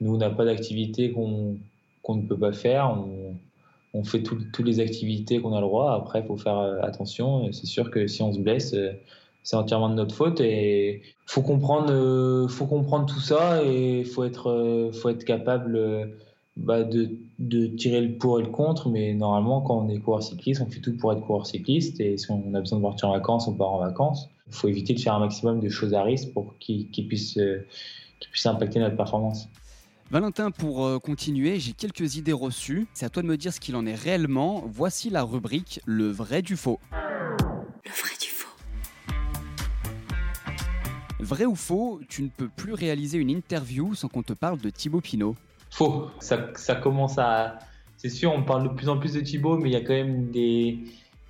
Nous, 0.00 0.14
on 0.14 0.18
n'a 0.18 0.30
pas 0.30 0.44
d'activité 0.44 1.12
qu'on 1.12 1.58
qu'on 2.02 2.14
ne 2.14 2.22
peut 2.22 2.38
pas 2.38 2.52
faire. 2.52 2.90
On, 2.90 3.34
on 3.92 4.04
fait 4.04 4.22
toutes 4.22 4.58
les 4.60 4.80
activités 4.80 5.40
qu'on 5.40 5.52
a 5.52 5.60
le 5.60 5.66
droit. 5.66 5.94
Après, 5.94 6.20
il 6.20 6.26
faut 6.26 6.38
faire 6.38 6.58
euh, 6.58 6.80
attention. 6.82 7.52
C'est 7.52 7.66
sûr 7.66 7.90
que 7.90 8.06
si 8.06 8.22
on 8.22 8.32
se 8.32 8.38
blesse, 8.38 8.74
c'est 9.42 9.56
entièrement 9.56 9.90
de 9.90 9.94
notre 9.94 10.14
faute 10.14 10.40
et 10.40 11.02
faut 11.26 11.42
comprendre, 11.42 12.46
faut 12.48 12.66
comprendre 12.66 13.06
tout 13.06 13.20
ça 13.20 13.62
et 13.64 14.04
faut 14.04 14.24
être, 14.24 14.90
faut 14.94 15.10
être 15.10 15.24
capable 15.24 16.16
bah, 16.56 16.84
de, 16.84 17.18
de, 17.38 17.66
tirer 17.66 18.00
le 18.00 18.18
pour 18.18 18.40
et 18.40 18.42
le 18.42 18.50
contre. 18.50 18.88
Mais 18.88 19.14
normalement, 19.14 19.60
quand 19.60 19.78
on 19.78 19.88
est 19.88 19.98
coureur 19.98 20.22
cycliste, 20.22 20.60
on 20.60 20.70
fait 20.70 20.80
tout 20.80 20.96
pour 20.96 21.12
être 21.12 21.20
coureur 21.20 21.46
cycliste 21.46 22.00
et 22.00 22.16
si 22.16 22.30
on 22.30 22.54
a 22.54 22.60
besoin 22.60 22.78
de 22.78 22.84
partir 22.84 23.08
en 23.08 23.12
vacances, 23.12 23.48
on 23.48 23.54
part 23.54 23.72
en 23.72 23.80
vacances. 23.80 24.28
Il 24.46 24.54
faut 24.54 24.68
éviter 24.68 24.94
de 24.94 25.00
faire 25.00 25.14
un 25.14 25.20
maximum 25.20 25.60
de 25.60 25.68
choses 25.68 25.94
à 25.94 26.02
risque 26.02 26.32
pour 26.32 26.58
qu'ils 26.58 26.90
puissent, 27.06 27.34
qu 27.34 28.28
puissent 28.30 28.46
impacter 28.46 28.80
notre 28.80 28.96
performance. 28.96 29.48
Valentin, 30.10 30.50
pour 30.50 30.84
euh, 30.84 30.98
continuer, 30.98 31.60
j'ai 31.60 31.72
quelques 31.72 32.16
idées 32.16 32.32
reçues. 32.32 32.88
C'est 32.94 33.06
à 33.06 33.10
toi 33.10 33.22
de 33.22 33.28
me 33.28 33.36
dire 33.36 33.52
ce 33.52 33.60
qu'il 33.60 33.76
en 33.76 33.86
est 33.86 33.94
réellement. 33.94 34.64
Voici 34.66 35.08
la 35.08 35.22
rubrique 35.22 35.80
Le 35.86 36.10
vrai 36.10 36.42
du 36.42 36.56
faux. 36.56 36.80
Le 36.90 37.92
vrai 37.92 38.16
du 38.20 38.28
faux. 38.28 38.48
Vrai 41.20 41.44
ou 41.44 41.54
faux, 41.54 42.00
tu 42.08 42.24
ne 42.24 42.28
peux 42.28 42.48
plus 42.48 42.72
réaliser 42.72 43.18
une 43.18 43.30
interview 43.30 43.94
sans 43.94 44.08
qu'on 44.08 44.24
te 44.24 44.32
parle 44.32 44.58
de 44.58 44.68
Thibaut 44.70 45.00
Pinot. 45.00 45.36
Faux. 45.70 46.06
Ça, 46.18 46.48
ça 46.54 46.74
commence 46.74 47.18
à. 47.18 47.58
C'est 47.96 48.08
sûr, 48.08 48.32
on 48.32 48.42
parle 48.42 48.68
de 48.68 48.74
plus 48.74 48.88
en 48.88 48.98
plus 48.98 49.14
de 49.14 49.20
Thibaut, 49.20 49.58
mais 49.58 49.68
il 49.68 49.72
y 49.72 49.76
a 49.76 49.80
quand 49.80 49.94
même 49.94 50.30
des 50.30 50.78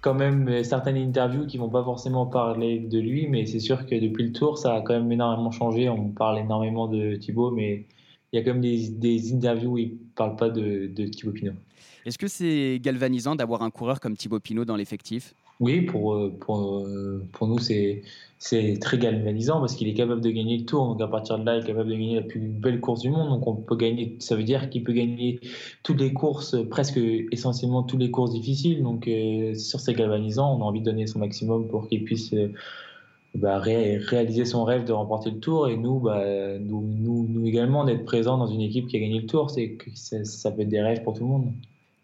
quand 0.00 0.14
même 0.14 0.64
certaines 0.64 0.96
interviews 0.96 1.46
qui 1.46 1.58
vont 1.58 1.68
pas 1.68 1.84
forcément 1.84 2.26
parler 2.26 2.78
de 2.78 2.98
lui, 2.98 3.26
mais 3.28 3.44
c'est 3.44 3.60
sûr 3.60 3.86
que 3.86 3.94
depuis 3.94 4.24
le 4.24 4.32
tour, 4.32 4.56
ça 4.56 4.76
a 4.76 4.80
quand 4.80 4.94
même 4.94 5.12
énormément 5.12 5.50
changé. 5.50 5.88
On 5.88 6.08
parle 6.08 6.38
énormément 6.38 6.88
de 6.88 7.16
Thibaut, 7.16 7.50
mais 7.50 7.84
il 8.32 8.38
y 8.38 8.42
a 8.42 8.44
quand 8.44 8.52
même 8.52 8.62
des, 8.62 8.88
des 8.88 9.34
interviews 9.34 9.72
où 9.72 9.78
il 9.78 9.96
parle 10.14 10.36
pas 10.36 10.48
de, 10.48 10.86
de 10.86 11.06
Thibaut 11.06 11.32
Pinot. 11.32 11.52
Est-ce 12.06 12.16
que 12.16 12.28
c'est 12.28 12.78
galvanisant 12.80 13.36
d'avoir 13.36 13.62
un 13.62 13.70
coureur 13.70 14.00
comme 14.00 14.16
Thibaut 14.16 14.40
Pinot 14.40 14.64
dans 14.64 14.76
l'effectif? 14.76 15.34
Oui, 15.60 15.82
pour, 15.82 16.14
euh, 16.14 16.32
euh, 16.48 17.22
pour 17.32 17.46
nous, 17.46 17.58
c'est, 17.58 18.02
très 18.80 18.96
galvanisant 18.98 19.60
parce 19.60 19.74
qu'il 19.74 19.88
est 19.88 19.94
capable 19.94 20.22
de 20.22 20.30
gagner 20.30 20.56
le 20.56 20.64
tour. 20.64 20.86
Donc 20.86 21.02
à 21.02 21.06
partir 21.06 21.38
de 21.38 21.44
là, 21.44 21.56
il 21.56 21.62
est 21.62 21.66
capable 21.66 21.90
de 21.90 21.94
gagner 21.94 22.14
la 22.16 22.22
plus 22.22 22.40
belle 22.40 22.80
course 22.80 23.00
du 23.02 23.10
monde. 23.10 23.28
Donc 23.28 23.46
on 23.46 23.54
peut 23.56 23.76
gagner, 23.76 24.16
ça 24.20 24.36
veut 24.36 24.42
dire 24.42 24.70
qu'il 24.70 24.82
peut 24.84 24.94
gagner 24.94 25.38
toutes 25.82 26.00
les 26.00 26.14
courses, 26.14 26.56
presque 26.70 26.98
essentiellement 27.30 27.82
toutes 27.82 28.00
les 28.00 28.10
courses 28.10 28.32
difficiles. 28.32 28.82
Donc 28.82 29.06
euh, 29.06 29.54
sûr, 29.54 29.80
c'est 29.80 29.92
galvanisant. 29.92 30.56
On 30.56 30.62
a 30.62 30.64
envie 30.64 30.80
de 30.80 30.86
donner 30.86 31.06
son 31.06 31.18
maximum 31.18 31.68
pour 31.68 31.88
qu'il 31.88 32.04
puisse 32.04 32.34
bah, 33.34 33.58
réaliser 33.58 34.46
son 34.46 34.64
rêve 34.64 34.84
de 34.84 34.92
remporter 34.92 35.30
le 35.30 35.40
tour 35.40 35.68
et 35.68 35.76
nous, 35.76 36.00
bah, 36.00 36.24
nous, 36.58 36.82
nous, 36.98 37.46
également 37.46 37.84
d'être 37.84 38.04
présents 38.06 38.38
dans 38.38 38.46
une 38.46 38.62
équipe 38.62 38.86
qui 38.86 38.96
a 38.96 39.00
gagné 39.00 39.20
le 39.20 39.26
tour. 39.26 39.50
C'est 39.50 39.76
ça, 40.24 40.50
peut 40.50 40.62
être 40.62 40.68
des 40.68 40.80
rêves 40.80 41.02
pour 41.02 41.14
tout 41.14 41.24
le 41.24 41.28
monde. 41.28 41.52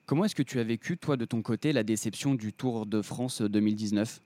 Comment 0.07 0.25
est-ce 0.25 0.37
que 0.37 0.45
tu 0.45 0.61
as 0.61 0.65
vécu, 0.65 0.97
toi, 0.97 1.17
de 1.17 1.25
ton 1.25 1.43
côté, 1.43 1.73
la 1.73 1.83
déception 1.83 2.37
du 2.37 2.53
Tour 2.53 2.87
de 2.87 3.03
France 3.03 3.43
2019 3.43 4.21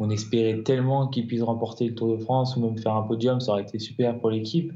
On 0.00 0.10
espérait 0.10 0.62
tellement 0.64 1.06
qu'il 1.06 1.28
puisse 1.28 1.42
remporter 1.42 1.86
le 1.86 1.94
Tour 1.94 2.16
de 2.16 2.20
France 2.20 2.56
ou 2.56 2.60
même 2.60 2.76
faire 2.76 2.96
un 2.96 3.02
podium, 3.02 3.38
ça 3.38 3.52
aurait 3.52 3.62
été 3.62 3.78
super 3.78 4.18
pour 4.18 4.30
l'équipe. 4.30 4.72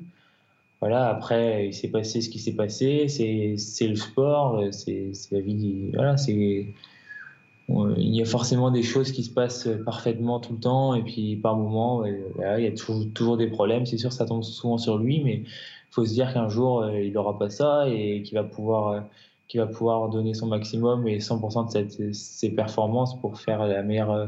Voilà, 0.80 1.09
après, 1.09 1.66
il 1.66 1.74
s'est 1.74 1.90
passé 1.90 2.20
ce 2.20 2.30
qui 2.30 2.38
s'est 2.38 2.54
passé, 2.54 3.09
c'est 3.09 3.88
le 3.88 3.96
sport, 3.96 4.62
c'est 4.70 5.11
la 5.32 5.40
vie. 5.40 5.90
Voilà, 5.94 6.14
il 6.28 8.14
y 8.14 8.22
a 8.22 8.24
forcément 8.24 8.70
des 8.70 8.85
choses 8.85 9.11
qui 9.11 9.24
se 9.24 9.30
passent 9.30 9.68
parfaitement 9.85 10.38
tout 10.38 10.52
le 10.52 10.61
temps 10.61 10.94
et 10.94 11.02
puis 11.02 11.35
par 11.35 11.56
moment 11.56 12.04
il 12.04 12.62
y 12.62 12.66
a 12.66 12.70
toujours, 12.70 13.02
toujours 13.12 13.37
des 13.37 13.48
problèmes 13.48 13.87
c'est 13.87 13.98
sûr 13.98 14.12
ça 14.12 14.24
tombe 14.24 14.44
souvent 14.44 14.78
sur 14.78 14.98
lui 14.98 15.20
mais 15.24 15.38
il 15.38 15.90
faut 15.90 16.04
se 16.04 16.12
dire 16.12 16.32
qu'un 16.32 16.48
jour 16.48 16.82
euh, 16.82 17.00
il 17.00 17.12
n'aura 17.12 17.37
pas 17.37 17.50
ça 17.50 17.88
et 17.88 18.22
qu'il 18.22 18.35
va 18.38 18.44
pouvoir 18.44 19.04
euh, 19.46 19.48
qu'il 19.48 19.61
va 19.61 19.66
pouvoir 19.66 20.09
donner 20.09 20.35
son 20.35 20.46
maximum 20.46 21.06
et 21.06 21.18
100% 21.18 21.66
de 21.66 21.70
cette, 21.70 22.14
ses 22.14 22.50
performances 22.50 23.18
pour 23.20 23.40
faire 23.40 23.66
la 23.66 23.82
meilleure 23.82 24.11
euh, 24.11 24.26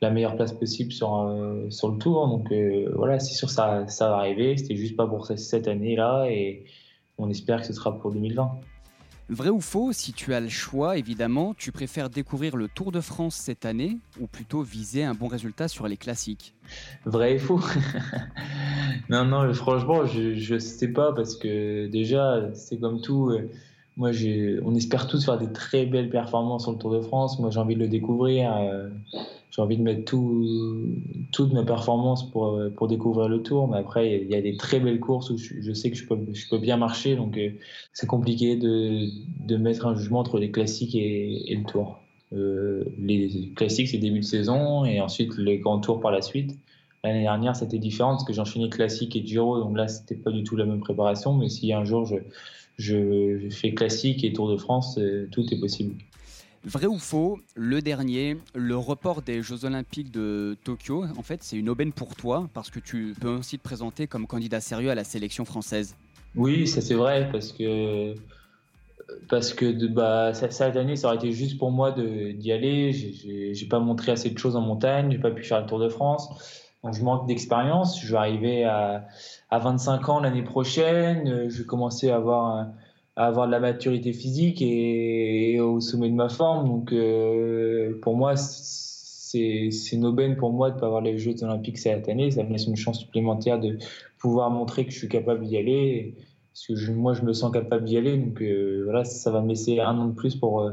la 0.00 0.10
meilleure 0.10 0.36
place 0.36 0.52
possible 0.52 0.92
sur 0.92 1.34
sur 1.70 1.88
le 1.90 1.98
tour. 1.98 2.28
Donc 2.28 2.52
voilà 2.94 3.18
c'est 3.18 3.34
sûr 3.34 3.50
ça 3.50 3.86
ça 3.88 4.10
va 4.10 4.18
arriver. 4.18 4.56
C'était 4.56 4.76
juste 4.76 4.96
pas 4.96 5.08
pour 5.08 5.26
cette 5.26 5.66
année 5.66 5.96
là 5.96 6.26
et 6.28 6.64
on 7.18 7.28
espère 7.28 7.62
que 7.62 7.66
ce 7.66 7.72
sera 7.72 7.98
pour 7.98 8.12
2020 8.12 8.60
Vrai 9.30 9.50
ou 9.50 9.60
faux, 9.60 9.92
si 9.92 10.14
tu 10.14 10.32
as 10.32 10.40
le 10.40 10.48
choix, 10.48 10.96
évidemment, 10.96 11.52
tu 11.52 11.70
préfères 11.70 12.08
découvrir 12.08 12.56
le 12.56 12.66
Tour 12.66 12.92
de 12.92 13.02
France 13.02 13.34
cette 13.34 13.66
année 13.66 13.98
ou 14.18 14.26
plutôt 14.26 14.62
viser 14.62 15.04
un 15.04 15.12
bon 15.12 15.26
résultat 15.26 15.68
sur 15.68 15.86
les 15.86 15.98
classiques? 15.98 16.54
Vrai 17.04 17.34
et 17.34 17.38
faux. 17.38 17.60
Non, 19.10 19.24
non, 19.24 19.52
franchement, 19.54 20.06
je 20.06 20.54
ne 20.54 20.58
sais 20.58 20.88
pas 20.88 21.12
parce 21.12 21.36
que 21.36 21.86
déjà, 21.86 22.52
c'est 22.54 22.78
comme 22.78 23.00
tout. 23.00 23.30
Euh, 23.30 23.50
moi, 23.98 24.10
on 24.64 24.74
espère 24.76 25.08
tous 25.08 25.24
faire 25.24 25.38
des 25.38 25.52
très 25.52 25.84
belles 25.84 26.08
performances 26.08 26.62
sur 26.62 26.72
le 26.72 26.78
Tour 26.78 26.92
de 26.92 27.00
France. 27.00 27.40
Moi, 27.40 27.50
j'ai 27.50 27.58
envie 27.58 27.74
de 27.74 27.80
le 27.80 27.88
découvrir. 27.88 28.56
Euh, 28.56 28.88
j'ai 29.50 29.60
envie 29.60 29.76
de 29.76 29.82
mettre 29.82 30.04
tout, 30.04 30.46
toutes 31.32 31.52
mes 31.52 31.64
performances 31.64 32.30
pour, 32.30 32.60
pour 32.76 32.86
découvrir 32.86 33.28
le 33.28 33.42
Tour. 33.42 33.66
Mais 33.66 33.78
après, 33.78 34.20
il 34.22 34.28
y 34.28 34.36
a 34.36 34.40
des 34.40 34.56
très 34.56 34.78
belles 34.78 35.00
courses 35.00 35.30
où 35.30 35.36
je, 35.36 35.72
sais 35.72 35.90
que 35.90 35.96
je 35.96 36.06
peux, 36.06 36.58
bien 36.58 36.76
marcher. 36.76 37.16
Donc, 37.16 37.36
euh, 37.36 37.50
c'est 37.92 38.06
compliqué 38.06 38.54
de, 38.54 39.56
mettre 39.56 39.86
un 39.86 39.96
jugement 39.96 40.20
entre 40.20 40.38
les 40.38 40.52
classiques 40.52 40.94
et, 40.94 41.56
le 41.56 41.64
Tour. 41.64 41.98
Euh, 42.32 42.84
les 43.00 43.50
classiques, 43.56 43.88
c'est 43.88 43.98
début 43.98 44.20
de 44.20 44.24
saison 44.24 44.84
et 44.84 45.00
ensuite 45.00 45.36
les 45.38 45.58
grands 45.58 45.80
tours 45.80 46.00
par 46.00 46.12
la 46.12 46.22
suite. 46.22 46.56
L'année 47.02 47.22
dernière, 47.22 47.56
c'était 47.56 47.78
différent 47.78 48.10
parce 48.10 48.24
que 48.24 48.32
j'enchaînais 48.32 48.68
classique 48.68 49.16
et 49.16 49.26
Giro, 49.26 49.58
donc 49.60 49.76
là, 49.76 49.88
c'était 49.88 50.16
pas 50.16 50.30
du 50.30 50.44
tout 50.44 50.54
la 50.54 50.66
même 50.66 50.80
préparation. 50.80 51.34
Mais 51.34 51.48
si 51.48 51.72
un 51.72 51.84
jour 51.84 52.04
je, 52.06 52.16
je, 52.78 53.48
fais 53.50 53.74
classique 53.74 54.24
et 54.24 54.32
Tour 54.32 54.50
de 54.50 54.56
France, 54.56 54.98
tout 55.30 55.52
est 55.52 55.58
possible. 55.58 55.94
Vrai 56.64 56.86
ou 56.86 56.98
faux, 56.98 57.38
le 57.54 57.80
dernier, 57.80 58.36
le 58.54 58.76
report 58.76 59.22
des 59.22 59.42
Jeux 59.42 59.64
Olympiques 59.64 60.10
de 60.10 60.56
Tokyo, 60.64 61.04
en 61.16 61.22
fait, 61.22 61.42
c'est 61.42 61.56
une 61.56 61.68
aubaine 61.68 61.92
pour 61.92 62.16
toi 62.16 62.48
parce 62.52 62.70
que 62.70 62.80
tu 62.80 63.14
peux 63.20 63.28
aussi 63.28 63.58
te 63.58 63.62
présenter 63.62 64.06
comme 64.06 64.26
candidat 64.26 64.60
sérieux 64.60 64.90
à 64.90 64.94
la 64.94 65.04
sélection 65.04 65.44
française. 65.44 65.94
Oui, 66.34 66.66
ça 66.66 66.80
c'est 66.80 66.94
vrai 66.94 67.28
parce 67.32 67.52
que 67.52 68.14
parce 69.28 69.54
que 69.54 69.66
de, 69.66 69.86
bah, 69.86 70.34
cette 70.34 70.76
année, 70.76 70.96
ça 70.96 71.08
aurait 71.08 71.16
été 71.16 71.32
juste 71.32 71.58
pour 71.58 71.70
moi 71.70 71.92
d'y 71.92 72.52
aller. 72.52 72.92
J'ai 72.92 73.66
pas 73.66 73.78
montré 73.78 74.12
assez 74.12 74.30
de 74.30 74.38
choses 74.38 74.56
en 74.56 74.60
montagne, 74.60 75.12
j'ai 75.12 75.18
pas 75.18 75.30
pu 75.30 75.44
faire 75.44 75.60
le 75.60 75.66
Tour 75.66 75.78
de 75.78 75.88
France. 75.88 76.28
Donc 76.84 76.94
je 76.94 77.02
manque 77.02 77.26
d'expérience. 77.26 78.00
Je 78.00 78.12
vais 78.12 78.18
arriver 78.18 78.64
à, 78.64 79.06
à 79.50 79.58
25 79.58 80.08
ans 80.08 80.20
l'année 80.20 80.42
prochaine. 80.44 81.48
Je 81.48 81.58
vais 81.58 81.64
commencer 81.64 82.10
à 82.10 82.16
avoir, 82.16 82.66
de 83.16 83.50
la 83.50 83.60
maturité 83.60 84.12
physique 84.12 84.62
et, 84.62 85.60
au 85.60 85.80
sommet 85.80 86.08
de 86.08 86.14
ma 86.14 86.28
forme. 86.28 86.68
Donc 86.68 86.92
euh, 86.92 87.98
pour 88.00 88.16
moi, 88.16 88.36
c'est 88.36 89.70
une 89.92 90.06
aubaine 90.06 90.36
pour 90.36 90.52
moi 90.52 90.70
de 90.70 90.76
ne 90.76 90.80
pas 90.80 90.86
avoir 90.86 91.02
les 91.02 91.18
Jeux 91.18 91.42
Olympiques 91.42 91.78
cette 91.78 92.08
année. 92.08 92.30
Ça 92.30 92.44
me 92.44 92.52
laisse 92.52 92.66
une 92.66 92.76
chance 92.76 93.00
supplémentaire 93.00 93.58
de 93.58 93.78
pouvoir 94.18 94.50
montrer 94.50 94.84
que 94.86 94.92
je 94.92 94.98
suis 94.98 95.08
capable 95.08 95.44
d'y 95.44 95.56
aller. 95.56 96.14
Parce 96.52 96.66
que 96.66 96.90
moi, 96.92 97.12
je 97.14 97.22
me 97.22 97.32
sens 97.32 97.52
capable 97.52 97.84
d'y 97.84 97.96
aller. 97.96 98.16
Donc 98.16 98.40
euh, 98.40 98.82
voilà, 98.84 99.04
ça 99.04 99.30
va 99.30 99.40
me 99.40 99.48
laisser 99.48 99.80
un 99.80 99.98
an 99.98 100.06
de 100.06 100.14
plus 100.14 100.38
euh, 100.42 100.70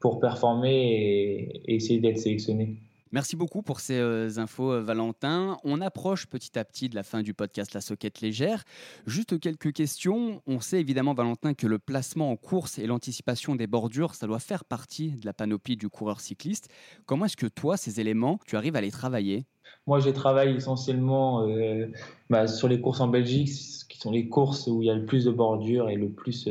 pour 0.00 0.18
performer 0.18 1.62
et 1.66 1.74
essayer 1.74 2.00
d'être 2.00 2.18
sélectionné. 2.18 2.76
Merci 3.12 3.36
beaucoup 3.36 3.60
pour 3.60 3.80
ces 3.80 3.98
euh, 3.98 4.38
infos, 4.38 4.72
euh, 4.72 4.80
Valentin. 4.80 5.58
On 5.64 5.82
approche 5.82 6.26
petit 6.26 6.58
à 6.58 6.64
petit 6.64 6.88
de 6.88 6.94
la 6.94 7.02
fin 7.02 7.20
du 7.20 7.34
podcast 7.34 7.74
La 7.74 7.82
Soquette 7.82 8.22
Légère. 8.22 8.64
Juste 9.04 9.38
quelques 9.38 9.74
questions. 9.74 10.40
On 10.46 10.60
sait 10.60 10.80
évidemment, 10.80 11.12
Valentin, 11.12 11.52
que 11.52 11.66
le 11.66 11.78
placement 11.78 12.30
en 12.30 12.36
course 12.36 12.78
et 12.78 12.86
l'anticipation 12.86 13.54
des 13.54 13.66
bordures, 13.66 14.14
ça 14.14 14.26
doit 14.26 14.38
faire 14.38 14.64
partie 14.64 15.10
de 15.10 15.26
la 15.26 15.34
panoplie 15.34 15.76
du 15.76 15.90
coureur 15.90 16.20
cycliste. 16.20 16.70
Comment 17.04 17.26
est-ce 17.26 17.36
que 17.36 17.46
toi, 17.46 17.76
ces 17.76 18.00
éléments, 18.00 18.40
tu 18.46 18.56
arrives 18.56 18.76
à 18.76 18.80
les 18.80 18.90
travailler? 18.90 19.44
Moi, 19.86 20.00
je 20.00 20.08
travaille 20.08 20.56
essentiellement 20.56 21.46
euh, 21.46 21.88
bah, 22.30 22.46
sur 22.48 22.66
les 22.66 22.80
courses 22.80 23.00
en 23.00 23.08
Belgique, 23.08 23.50
qui 23.90 23.98
sont 23.98 24.10
les 24.10 24.30
courses 24.30 24.68
où 24.68 24.80
il 24.80 24.86
y 24.86 24.90
a 24.90 24.94
le 24.94 25.04
plus 25.04 25.26
de 25.26 25.30
bordures 25.30 25.90
et 25.90 25.96
le 25.96 26.08
plus, 26.08 26.48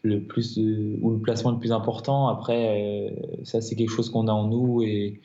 le 0.00 0.22
plus 0.24 0.56
où 0.56 1.10
le 1.10 1.18
placement 1.18 1.50
est 1.50 1.54
le 1.54 1.60
plus 1.60 1.72
important. 1.72 2.28
Après, 2.28 3.14
ça, 3.42 3.60
c'est 3.60 3.76
quelque 3.76 3.92
chose 3.92 4.08
qu'on 4.08 4.28
a 4.28 4.32
en 4.32 4.48
nous 4.48 4.80
et 4.80 5.20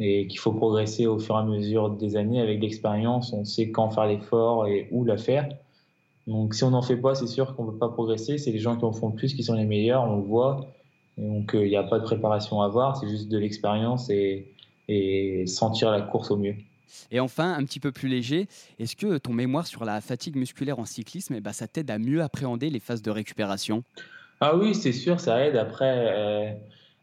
et 0.00 0.26
qu'il 0.26 0.38
faut 0.38 0.52
progresser 0.52 1.06
au 1.06 1.18
fur 1.18 1.36
et 1.36 1.38
à 1.38 1.44
mesure 1.44 1.90
des 1.90 2.16
années 2.16 2.40
avec 2.40 2.60
l'expérience. 2.60 3.32
On 3.32 3.44
sait 3.44 3.70
quand 3.70 3.90
faire 3.90 4.06
l'effort 4.06 4.66
et 4.66 4.88
où 4.90 5.04
la 5.04 5.16
faire. 5.16 5.48
Donc 6.26 6.54
si 6.54 6.64
on 6.64 6.70
n'en 6.70 6.82
fait 6.82 6.96
pas, 6.96 7.14
c'est 7.14 7.26
sûr 7.26 7.54
qu'on 7.54 7.64
ne 7.64 7.70
peut 7.72 7.78
pas 7.78 7.90
progresser. 7.90 8.38
C'est 8.38 8.50
les 8.50 8.58
gens 8.58 8.76
qui 8.76 8.84
en 8.84 8.92
font 8.92 9.10
le 9.10 9.14
plus 9.14 9.34
qui 9.34 9.42
sont 9.42 9.54
les 9.54 9.66
meilleurs, 9.66 10.04
on 10.04 10.16
le 10.16 10.22
voit. 10.22 10.66
donc 11.18 11.54
euh, 11.54 11.64
il 11.64 11.70
n'y 11.70 11.76
a 11.76 11.84
pas 11.84 11.98
de 11.98 12.04
préparation 12.04 12.62
à 12.62 12.66
avoir, 12.66 12.96
c'est 12.96 13.08
juste 13.08 13.28
de 13.28 13.38
l'expérience 13.38 14.10
et, 14.10 14.52
et 14.88 15.46
sentir 15.46 15.90
la 15.90 16.00
course 16.00 16.30
au 16.30 16.36
mieux. 16.36 16.56
Et 17.10 17.20
enfin, 17.20 17.54
un 17.54 17.64
petit 17.64 17.80
peu 17.80 17.92
plus 17.92 18.08
léger, 18.08 18.46
est-ce 18.78 18.96
que 18.96 19.18
ton 19.18 19.32
mémoire 19.32 19.66
sur 19.66 19.84
la 19.84 20.00
fatigue 20.00 20.36
musculaire 20.36 20.78
en 20.78 20.84
cyclisme, 20.84 21.34
eh 21.34 21.40
ben, 21.40 21.52
ça 21.52 21.66
t'aide 21.66 21.90
à 21.90 21.98
mieux 21.98 22.22
appréhender 22.22 22.70
les 22.70 22.80
phases 22.80 23.02
de 23.02 23.10
récupération? 23.10 23.82
Ah 24.40 24.56
oui, 24.56 24.74
c'est 24.74 24.92
sûr, 24.92 25.20
ça 25.20 25.44
aide. 25.44 25.56
Après, 25.56 25.94
euh, 25.96 26.52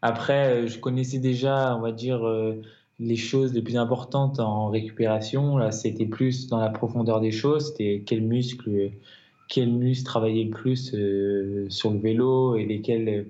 après, 0.00 0.66
je 0.66 0.78
connaissais 0.78 1.18
déjà, 1.18 1.76
on 1.76 1.80
va 1.80 1.92
dire, 1.92 2.26
euh, 2.26 2.62
les 3.02 3.16
choses 3.16 3.52
les 3.52 3.62
plus 3.62 3.76
importantes 3.76 4.40
en 4.40 4.68
récupération, 4.68 5.56
là, 5.56 5.72
c'était 5.72 6.06
plus 6.06 6.46
dans 6.48 6.58
la 6.58 6.70
profondeur 6.70 7.20
des 7.20 7.32
choses. 7.32 7.68
C'était 7.68 8.02
quel 8.06 8.22
muscle, 8.22 8.92
quel 9.48 9.72
muscle 9.72 10.04
travaillait 10.04 10.46
plus 10.46 10.94
euh, 10.94 11.66
sur 11.68 11.90
le 11.90 11.98
vélo 11.98 12.56
et 12.56 12.64
lesquels, 12.64 13.26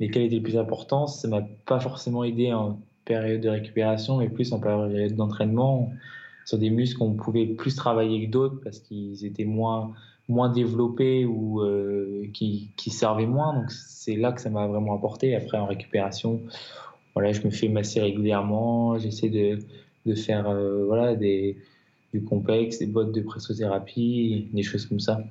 lesquels 0.00 0.24
étaient 0.24 0.36
les 0.36 0.40
plus 0.40 0.56
importants. 0.56 1.06
Ça 1.06 1.28
m'a 1.28 1.42
pas 1.66 1.80
forcément 1.80 2.24
aidé 2.24 2.52
en 2.52 2.80
période 3.04 3.40
de 3.40 3.48
récupération, 3.48 4.18
mais 4.18 4.28
plus 4.28 4.52
en 4.52 4.60
période 4.60 5.14
d'entraînement. 5.14 5.92
sur 6.44 6.58
des 6.58 6.70
muscles 6.70 6.98
qu'on 6.98 7.14
pouvait 7.14 7.46
plus 7.46 7.76
travailler 7.76 8.26
que 8.26 8.30
d'autres 8.30 8.60
parce 8.62 8.80
qu'ils 8.80 9.24
étaient 9.24 9.44
moins 9.44 9.92
moins 10.28 10.48
développés 10.48 11.24
ou 11.24 11.60
euh, 11.60 12.28
qui, 12.32 12.70
qui 12.76 12.90
servaient 12.90 13.26
moins. 13.26 13.54
Donc 13.54 13.70
c'est 13.70 14.16
là 14.16 14.32
que 14.32 14.40
ça 14.40 14.50
m'a 14.50 14.66
vraiment 14.66 14.94
apporté. 14.94 15.34
Après 15.34 15.58
en 15.58 15.66
récupération, 15.66 16.40
voilà, 17.14 17.32
je 17.32 17.42
me 17.42 17.50
fais 17.50 17.68
masser 17.68 18.00
régulièrement. 18.00 18.98
J'essaie 18.98 19.28
de, 19.28 19.58
de 20.06 20.14
faire 20.14 20.48
euh, 20.48 20.84
voilà 20.86 21.14
des 21.14 21.56
du 22.12 22.22
complexe, 22.22 22.78
des 22.78 22.86
bottes 22.86 23.12
de 23.12 23.22
pressothérapie, 23.22 24.48
des 24.52 24.62
choses 24.62 24.84
comme 24.84 25.00
ça. 25.00 25.24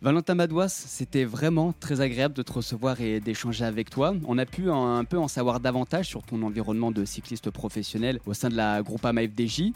Valentin 0.00 0.34
Madouas, 0.34 0.68
c'était 0.68 1.24
vraiment 1.24 1.74
très 1.80 2.00
agréable 2.00 2.34
de 2.34 2.42
te 2.42 2.52
recevoir 2.52 3.00
et 3.00 3.18
d'échanger 3.18 3.64
avec 3.64 3.90
toi. 3.90 4.14
On 4.28 4.38
a 4.38 4.46
pu 4.46 4.70
un 4.70 5.02
peu 5.04 5.18
en 5.18 5.28
savoir 5.28 5.58
davantage 5.60 6.06
sur 6.06 6.22
ton 6.22 6.42
environnement 6.42 6.92
de 6.92 7.04
cycliste 7.04 7.50
professionnel 7.50 8.20
au 8.26 8.34
sein 8.34 8.48
de 8.48 8.54
la 8.54 8.82
Groupama 8.82 9.22
FDJ 9.22 9.72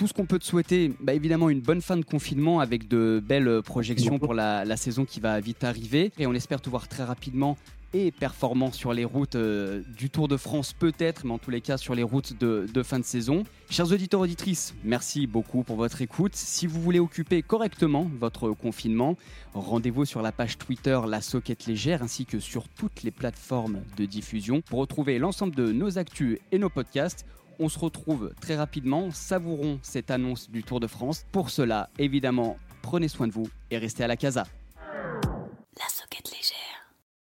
tout 0.00 0.06
ce 0.06 0.14
qu'on 0.14 0.24
peut 0.24 0.38
te 0.38 0.46
souhaiter, 0.46 0.94
bah, 1.00 1.12
évidemment 1.12 1.50
une 1.50 1.60
bonne 1.60 1.82
fin 1.82 1.98
de 1.98 2.04
confinement 2.06 2.60
avec 2.60 2.88
de 2.88 3.22
belles 3.22 3.60
projections 3.62 4.18
pour 4.18 4.32
la, 4.32 4.76
saison 4.78 5.04
qui 5.04 5.20
va 5.20 5.38
vite 5.40 5.62
arriver. 5.62 6.10
Et 6.18 6.26
on 6.26 6.32
espère 6.32 6.62
te 6.62 6.70
voir 6.70 6.88
très 6.88 7.04
rapidement 7.04 7.58
et 7.92 8.10
performant 8.10 8.72
sur 8.72 8.92
les 8.92 9.04
routes 9.04 9.34
euh, 9.34 9.82
du 9.96 10.10
Tour 10.10 10.28
de 10.28 10.36
France 10.36 10.72
peut-être, 10.72 11.24
mais 11.24 11.32
en 11.32 11.38
tous 11.38 11.50
les 11.50 11.60
cas 11.60 11.76
sur 11.76 11.94
les 11.94 12.02
routes 12.02 12.38
de, 12.38 12.82
fin 12.82 12.98
de 12.98 13.04
saison. 13.04 13.44
Chers 13.68 13.92
auditeurs 13.92 14.20
auditrices, 14.20 14.74
merci 14.84 15.26
beaucoup 15.26 15.62
pour 15.62 15.76
votre 15.76 16.02
écoute. 16.02 16.34
Si 16.34 16.66
vous 16.66 16.80
voulez 16.80 17.00
occuper 17.00 17.42
correctement 17.42 18.10
votre 18.18 18.50
confinement, 18.52 19.16
rendez-vous 19.54 20.04
sur 20.04 20.22
la 20.22 20.32
page 20.32 20.58
Twitter 20.58 20.98
La 21.06 21.20
Soquette 21.20 21.66
Légère 21.66 22.02
ainsi 22.02 22.26
que 22.26 22.38
sur 22.38 22.68
toutes 22.68 23.02
les 23.02 23.10
plateformes 23.10 23.80
de 23.96 24.04
diffusion 24.04 24.60
pour 24.60 24.80
retrouver 24.80 25.18
l'ensemble 25.18 25.54
de 25.54 25.72
nos 25.72 25.98
actus 25.98 26.38
et 26.52 26.58
nos 26.58 26.70
podcasts. 26.70 27.26
On 27.58 27.68
se 27.68 27.78
retrouve 27.78 28.32
très 28.40 28.56
rapidement, 28.56 29.10
savourons 29.10 29.78
cette 29.82 30.10
annonce 30.10 30.50
du 30.50 30.62
Tour 30.62 30.80
de 30.80 30.86
France. 30.86 31.26
Pour 31.30 31.50
cela, 31.50 31.90
évidemment, 31.98 32.56
prenez 32.80 33.08
soin 33.08 33.28
de 33.28 33.32
vous 33.32 33.48
et 33.70 33.78
restez 33.78 34.02
à 34.02 34.06
la 34.06 34.16
casa. 34.16 34.44